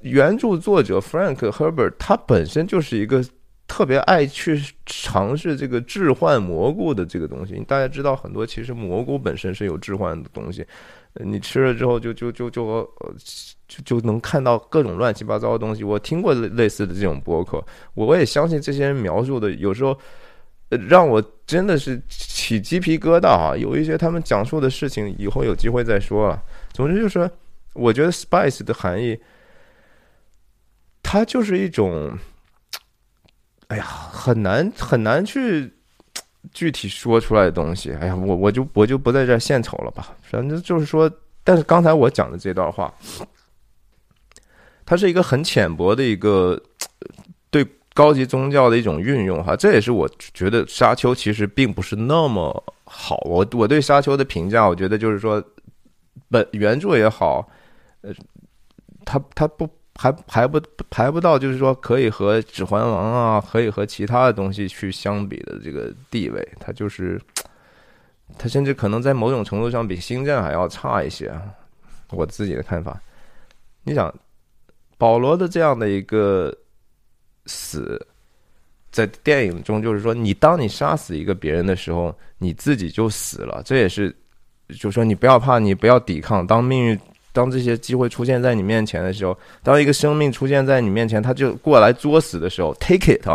[0.00, 3.24] 原著作者 Frank Herbert 他本身就是一个
[3.68, 7.54] 特别爱去尝试这个置换蘑菇的这个东西。
[7.66, 10.66] 大家知道，很多其实蘑菇本身是有置换的东西，
[11.14, 12.90] 你吃了之后就就就就
[13.68, 15.84] 就就能看到各种乱七八糟的东西。
[15.84, 17.64] 我听过类似的这种博客，
[17.94, 19.96] 我也相信这些人描述的有时候。
[20.88, 23.54] 让我真的是起鸡皮疙瘩啊！
[23.56, 26.42] 有一些他们讲述的事情，以后有机会再说了。
[26.72, 27.30] 总之就是，
[27.74, 29.20] 我觉得 spice 的含义，
[31.02, 32.18] 它就是一种，
[33.68, 35.74] 哎呀，很难很难去
[36.52, 37.92] 具体说出来的东西。
[37.92, 40.16] 哎呀，我我就我就不在这献丑了吧。
[40.22, 41.10] 反正就是说，
[41.44, 42.94] 但是刚才我讲的这段话，
[44.86, 46.58] 它是一个很浅薄的一个
[47.50, 47.66] 对。
[47.94, 53.18] 高级宗教的一种运用，哈，这也是我觉得沙丘其实并不是那么好。
[53.26, 55.42] 我我对沙丘的评价，我觉得就是说，
[56.30, 57.46] 本原著也好，
[58.00, 58.10] 呃，
[59.04, 66.48] 它它不还还不排不到，就是说可以和《指环王》啊，可以和其他的东西去相比的这个地位。
[66.58, 67.20] 它就是，
[68.38, 71.30] 它甚至可能在某种程度上比《星战》还要差一些。
[72.10, 72.98] 我自己的看法，
[73.84, 74.14] 你想，
[74.96, 76.56] 保罗的这样的一个。
[77.46, 78.00] 死，
[78.90, 83.62] 在电影中就是说，你当你杀死一个别人的时候，你自己就死了。
[83.64, 84.14] 这也是，
[84.68, 86.46] 就是说你不要怕，你不要抵抗。
[86.46, 87.00] 当命运，
[87.32, 93.26] 当这些机会出现在你面前的时候，当一个生命出现在你面前，他就过来作死的时候，take it，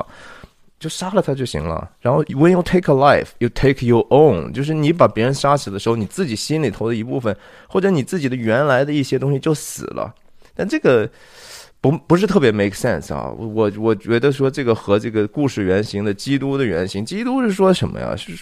[0.80, 1.90] 就杀了他就行了。
[2.00, 7.36] 然后，when you take a life，you take your own，就是你把别人杀死的时候，你自己心里头的一部分，
[7.68, 10.14] 或者你自己的原来的一些东西就死了。
[10.56, 11.10] 但这个。
[11.90, 18.14] 不不是特别 make sense 啊，我我觉得说这个和这个故事原型的基督的原型，基督是说什么呀？
[18.14, 18.34] 是，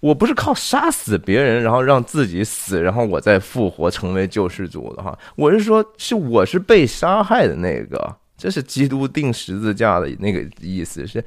[0.00, 5.18] 我不是靠杀死别人，然后让自己死，然后我再复活成为救世主的哈。
[5.36, 11.22] 我是说，是我是被杀害的那个，这是基督钉十字架的那个意思是，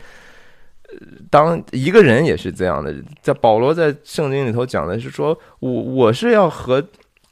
[1.30, 2.92] 当一个人也是这样的，
[3.22, 6.84] 在保罗在圣经里头讲的是说，我我是要和。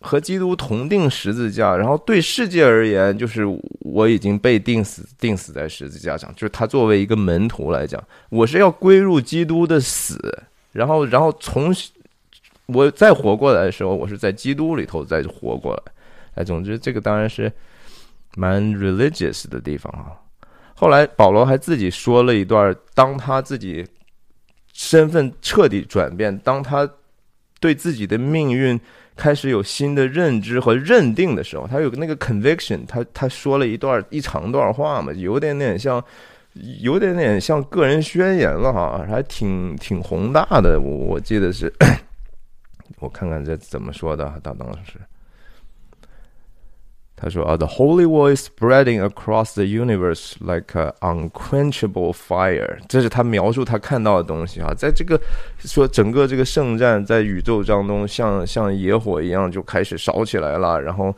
[0.04, 3.43] 和基督同定十字架，然后对世界而言，就是
[3.82, 6.34] 我已经被钉死，钉死在十字架上。
[6.34, 10.18] 就是他作为一个门徒来讲，我是要归入基督的死，
[10.72, 11.72] 然后，然后从
[12.66, 15.84] 我再活过来的时候，我是在基督里头再活过来。
[16.34, 17.52] 哎，总之，这个当然是
[18.36, 20.18] 蛮 religious 的地方啊。
[20.74, 23.86] 后来保罗还自己说了一段，当他自己
[24.74, 26.89] 身份彻底转变，当他
[27.60, 28.82] 对自己的命运。
[29.22, 36.03] 开始有新的认知和认定的时候，他有个那个 conviction，他他说了一段一长段话嘛，有点点像，
[36.80, 40.82] 有点点像个人宣言了哈，还挺挺宏大的。
[40.82, 41.72] 我我记得是，
[42.97, 44.99] 我看看这怎么说的，他当时。
[47.24, 54.74] 他说啊，the holy voice spreading across the universe like an unquenchable fire，这是他描述他看到的东西啊。
[54.76, 55.22] 在这个
[55.59, 60.82] 说整个这个圣战在宇宙当中，像像野火一样就开始烧起来了。
[60.82, 61.15] 然后，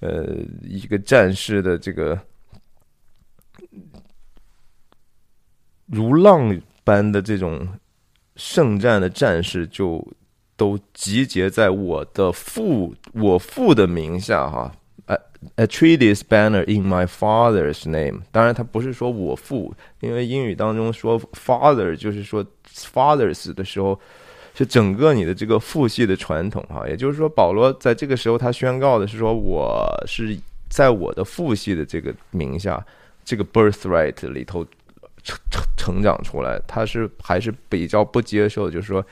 [0.00, 0.26] 呃，
[0.62, 2.20] 一个战士的这个
[5.86, 7.66] 如浪般的这种
[8.36, 10.06] 圣战的战士，就
[10.54, 14.70] 都集结在我的父我父的名下哈。
[15.56, 18.20] A treaty's banner in my father's name。
[18.30, 23.98] 当然，他不是说我父，因为英语当中说 father 就是说 fathers 的时候，
[24.54, 26.86] 是整个你的这个父系的传统哈。
[26.86, 30.38] 也就是说，保罗在这个时候他宣告的是说，我是
[30.68, 32.84] 在我的父系的这个名下，
[33.24, 34.64] 这个 birthright 里头
[35.22, 36.60] 成成成长出来。
[36.68, 39.04] 他是还是比较不接受，就是说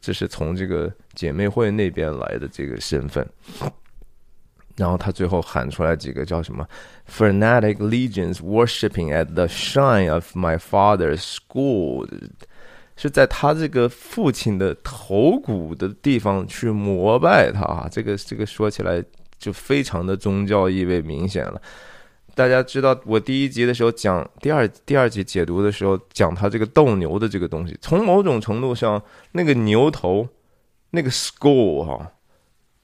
[0.00, 3.24] 这是从这个姐妹会那边来的这个身份。
[4.76, 6.66] 然后他最后喊出来几个叫什么
[7.08, 12.08] ？Fanatic legions worshiping at the shine of my father's school，
[12.96, 17.88] 是在他这个父亲的头骨的地方去膜拜他啊！
[17.88, 19.04] 这个这个说起来
[19.38, 21.62] 就非常的宗教意味明显了。
[22.34, 29.00] 大家知道，我第一集的时候讲第二第二集解读的时候讲他这个斗牛的这个东西，从某种程度上，
[29.30, 30.28] 那个牛头
[30.90, 32.10] 那个 school 哈。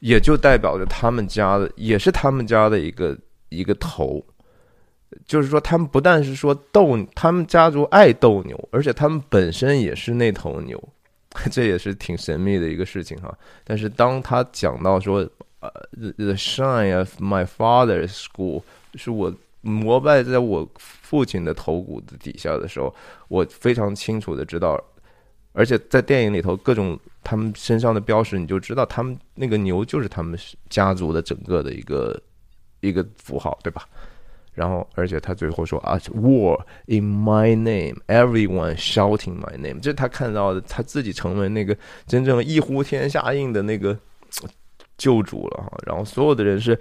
[0.00, 3.16] 也就代表着他们家的，也是他们家的一个
[3.48, 4.22] 一个头，
[5.26, 10.82] 就是说，他们不但是说斗，他们家族爱斗牛，而且他们本身也是那头牛，
[11.50, 13.32] 这也是挺神秘的一个事情哈。
[13.62, 15.18] 但是当他讲到说，
[15.60, 15.70] 呃
[16.16, 18.62] ，the shine of my father's school
[18.94, 22.94] 是我膜拜在我父亲的头骨的底下的时候，
[23.28, 24.82] 我非常清楚的知道。
[25.52, 30.38] 而且在电影里头，各种他们身上的标识，你就知道他们那个牛就是他们
[30.68, 32.20] 家族的整个的一个
[32.80, 33.84] 一个符号，对吧？
[34.52, 41.76] 然后，而且他最后说啊，“War in my name, everyone shouting my name”，这是他看到的，他自己成为那个
[42.06, 43.96] 真正一呼天下应的那个
[44.98, 45.78] 救主了哈。
[45.86, 46.78] 然后，所有的人是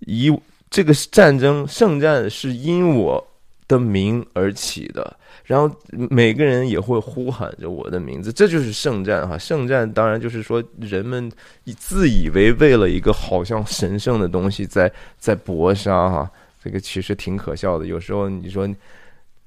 [0.00, 0.34] 以
[0.70, 3.24] 这个战争圣战是因我
[3.68, 5.16] 的名而起的。
[5.50, 9.36] 然后每个人也会呼喊着我的名字，这就是圣战哈。
[9.36, 11.28] 圣战当然就是说人们
[11.76, 14.88] 自以为为了一个好像神圣的东西在
[15.18, 16.30] 在搏杀哈，
[16.62, 17.86] 这个其实挺可笑的。
[17.86, 18.64] 有时候你说，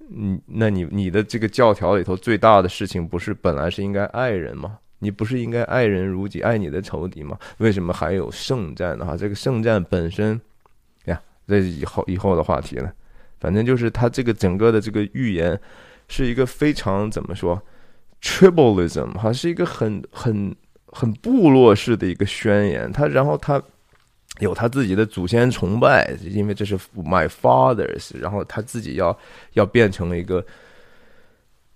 [0.09, 4.77] 你那你你的这个教条里头最大的事情不是本来是应该爱人吗？
[4.99, 7.39] 你不是应该爱人如己，爱你的仇敌吗？
[7.59, 9.05] 为什么还有圣战呢？
[9.05, 10.37] 哈，这个圣战本身
[11.05, 12.91] 呀，这以后以后的话题了。
[13.39, 15.57] 反正就是他这个整个的这个预言。
[16.15, 17.59] 是一个非常怎么说
[18.21, 20.55] ，tribalism 哈，是一个很很
[20.85, 22.91] 很部落式的一个宣言。
[22.91, 23.59] 他然后他
[24.37, 28.15] 有他自己的祖先崇拜，因为这是 my fathers。
[28.19, 29.17] 然后他自己要
[29.53, 30.45] 要变成一个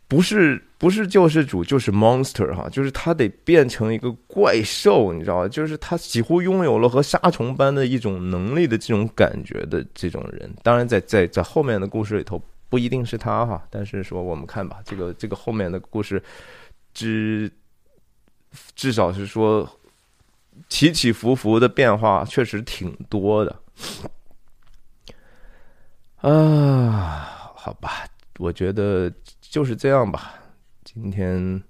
[0.08, 5.48] 不是不是救世主就是 monster 哈，就是他得变成一个怪兽，你知道吗？
[5.48, 10.48] 就是他几乎拥有了和杀虫般的一种能力的这种感觉的这种人。
[10.62, 12.40] 当然，在在在后面的故事里头。
[12.70, 16.22] 不一定是他哈，但是说我们看吧，这个这个后面的故事，
[16.94, 17.52] 至
[18.76, 19.70] 至少是说
[20.70, 23.56] 起起伏伏的变化确实挺多的。
[26.22, 28.08] 啊，好吧，
[28.40, 30.34] 我觉得就是这样吧。
[30.84, 31.62] 今天，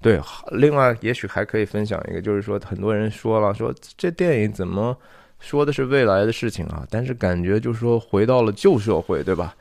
[0.00, 0.20] 对，
[0.52, 4.96] 另外也许还可以分享一个，就是说很多人说了，说这电影怎么
[5.38, 6.86] 说的是未来的事情啊？
[6.90, 9.54] 但是感觉就是说回到了旧社会，对吧？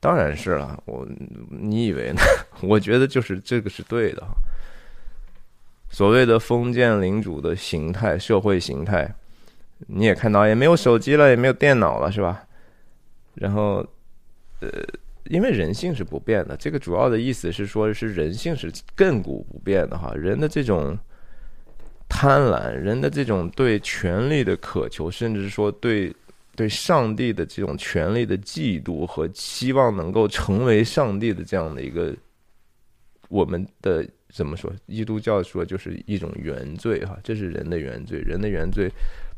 [0.00, 1.06] 当然是了，我
[1.50, 2.20] 你以为呢？
[2.62, 4.26] 我觉得就是这个是对的。
[5.90, 9.12] 所谓的封建领主的形态、社会形态，
[9.88, 12.44] 你也看到，也没有手机了，也没有电脑了，是吧？
[13.34, 13.84] 然后，
[14.60, 14.68] 呃，
[15.24, 20.14] 因为人性是不变的，这个主要的意思是说，是人性是亘古不变的哈。
[20.14, 20.96] 人的这种
[22.08, 26.14] 贪婪，人的这种对权力的渴求，甚至说对
[26.60, 32.14] 对上帝的这种权力的嫉妒和希望能够成为上帝的这样的一个，
[33.30, 34.70] 我们的怎么说？
[34.86, 38.18] 基督教说就是一种原罪哈，这是人的原罪。
[38.20, 38.90] 人的原罪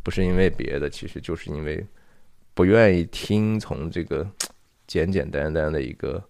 [0.03, 1.85] 不是因为别的，其实就是因为。
[2.55, 4.31] 不愿意听从这个
[4.87, 6.23] 简简单单的一个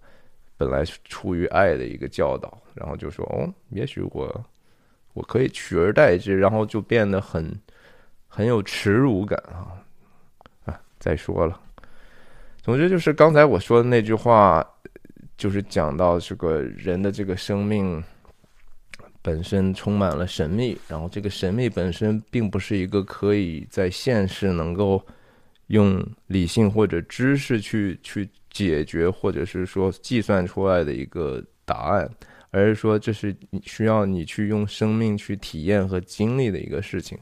[0.57, 4.45] 本来出于爱的一个教导，然后就说哦，也许我
[5.14, 7.53] 我可以取而代之，然后就变得很
[8.28, 9.82] 很有耻辱感啊！
[11.03, 11.61] 再说了，
[12.62, 14.64] 总之就是刚才我说的那句话，
[15.36, 18.03] 就是讲到这个人的这个生命
[19.20, 25.05] 本身充满了神秘，然后这个神秘本身并不是一个可以在现实能够。
[25.68, 32.07] 用理性或者知识去去解决，或者是说计算出来的一个答案，
[32.50, 37.16] 而是说这是需要你去用生命去体验和经历的一个事情。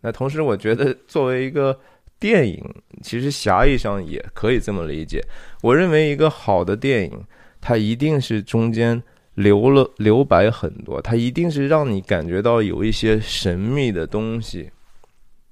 [0.00, 1.76] 那同时，我觉得作为一个
[2.24, 2.64] 电影，
[3.02, 5.22] 其实狭义上也可以这么理解。
[5.60, 7.24] 我认为一个好的电影，
[7.60, 9.02] 它一定是中间
[9.34, 14.70] 留了留白很多，它一定是让你感觉到有一些神秘的东西。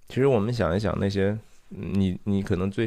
[0.08, 1.38] 其实我们想一想那些。
[1.74, 2.86] 你你可能最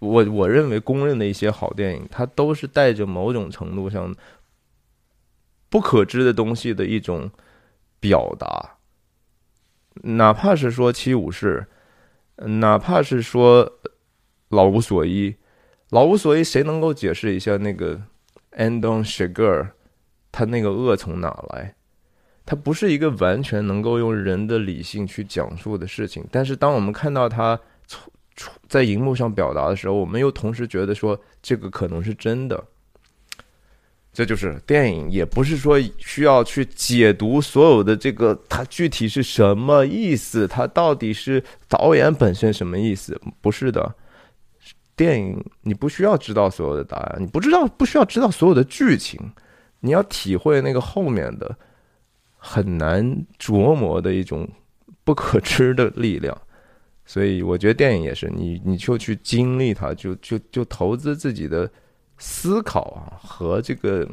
[0.00, 4.12] 我我认为公认的一些好电影，它都是带着某种程度上
[5.68, 7.30] 不可知的东西的一种
[8.00, 8.78] 表达，
[10.02, 11.64] 哪怕是说七武士，
[12.36, 13.72] 哪怕是说
[14.48, 15.36] 老无所依，
[15.90, 18.02] 老无所依，谁能够解释一下那个
[18.52, 19.70] Andon Sugar
[20.30, 21.74] 他那个恶从哪来？
[22.44, 28.12] 他不是一个完全能够用人的理性去讲述的事情，但是当我们看到他从
[28.68, 32.62] 在荧幕上表达的时候，我们又同时觉得说这个可能是真的。
[34.16, 43.20] 这就是电影，也不是说需要去解读所有的这个它具体是什么意思，它到底是导演本身什么意思？
[43.42, 43.94] 不是的，
[44.96, 49.20] 电影你不需要知道所有的答案，你不知道不需要知道所有的剧情，
[49.80, 51.54] 你要体会那个后面的
[52.38, 53.04] 很难
[53.38, 54.48] 琢磨的一种
[55.04, 56.34] 不可知的力量。
[57.04, 61.70] 所以我觉得电影也是，你你就去经历它，就就就投资自己的
[62.18, 64.08] 思考啊和这个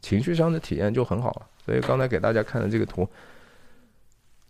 [0.00, 1.46] 情绪上的体验就很好了。
[1.64, 3.08] 所以刚才给大家看的这个图，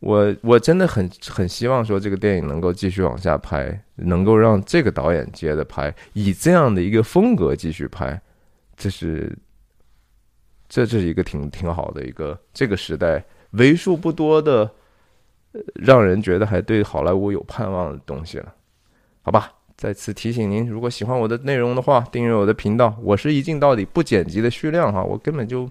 [0.01, 8.21] 我我真的很很希望说这个电影能够继续往下拍，能够让这个导演接着拍，以这样的一个风格继续拍，
[8.77, 9.37] 这是
[10.69, 14.71] 这这是一个挺挺好的一个这个时代为数不多的。
[15.73, 18.55] 让人觉得还对好莱坞有盼望的东西了，
[19.23, 19.51] 好吧。
[19.77, 22.97] 再次提醒您，如果喜欢我的内容的话，订阅我的频道。
[23.03, 25.69] 我是一镜到底不剪辑的徐亮哈，我根本就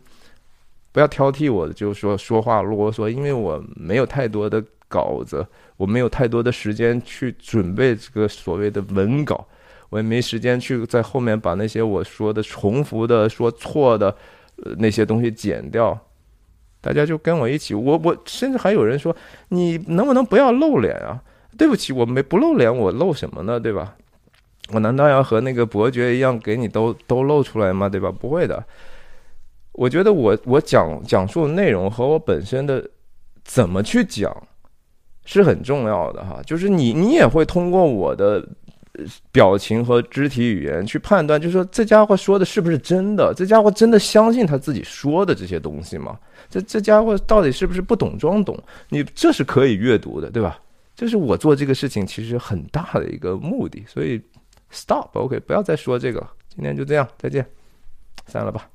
[0.91, 5.43] 不要挑剔我，就说说话啰嗦，因为我没有太多的稿子，
[5.75, 9.47] 我没有太多的时间去准备这个所谓的文稿，
[9.89, 14.15] 我也没时间去在后面把那些我说的重复的、说错的
[14.77, 15.99] 那些东西剪掉。
[16.79, 19.15] 大家就跟我一起，我我甚至还有人说，
[19.49, 21.19] 你能不能不要露脸啊？
[21.57, 23.59] 对不起，我没不露脸，我露什么呢？
[23.59, 23.95] 对吧？
[24.71, 27.89] 我难道要和那个伯爵一样给你都都露出来吗？
[27.89, 28.11] 对吧？
[28.11, 28.63] 不会的。
[29.71, 32.87] 我觉得我我讲讲述的内容和我本身的
[33.43, 34.35] 怎么去讲
[35.25, 36.41] 是很重要的哈。
[36.45, 38.47] 就是你你也会通过我的。
[39.29, 43.33] 表情和肢体语言去判断，就是说这家伙说的是不是真的？
[43.35, 46.17] 这家伙真的相信他自己说的这些东西吗？
[46.49, 48.57] 这这家伙到底是不是不懂装懂？
[48.87, 50.57] 你这是可以阅读的，对吧？
[50.95, 53.83] 这是我做这个事情其实很大的一个目的。
[53.87, 54.21] 所以
[54.71, 56.31] ，stop，OK，不要再说这个了。
[56.47, 57.45] 今天就这样，再见，
[58.25, 58.69] 散了吧。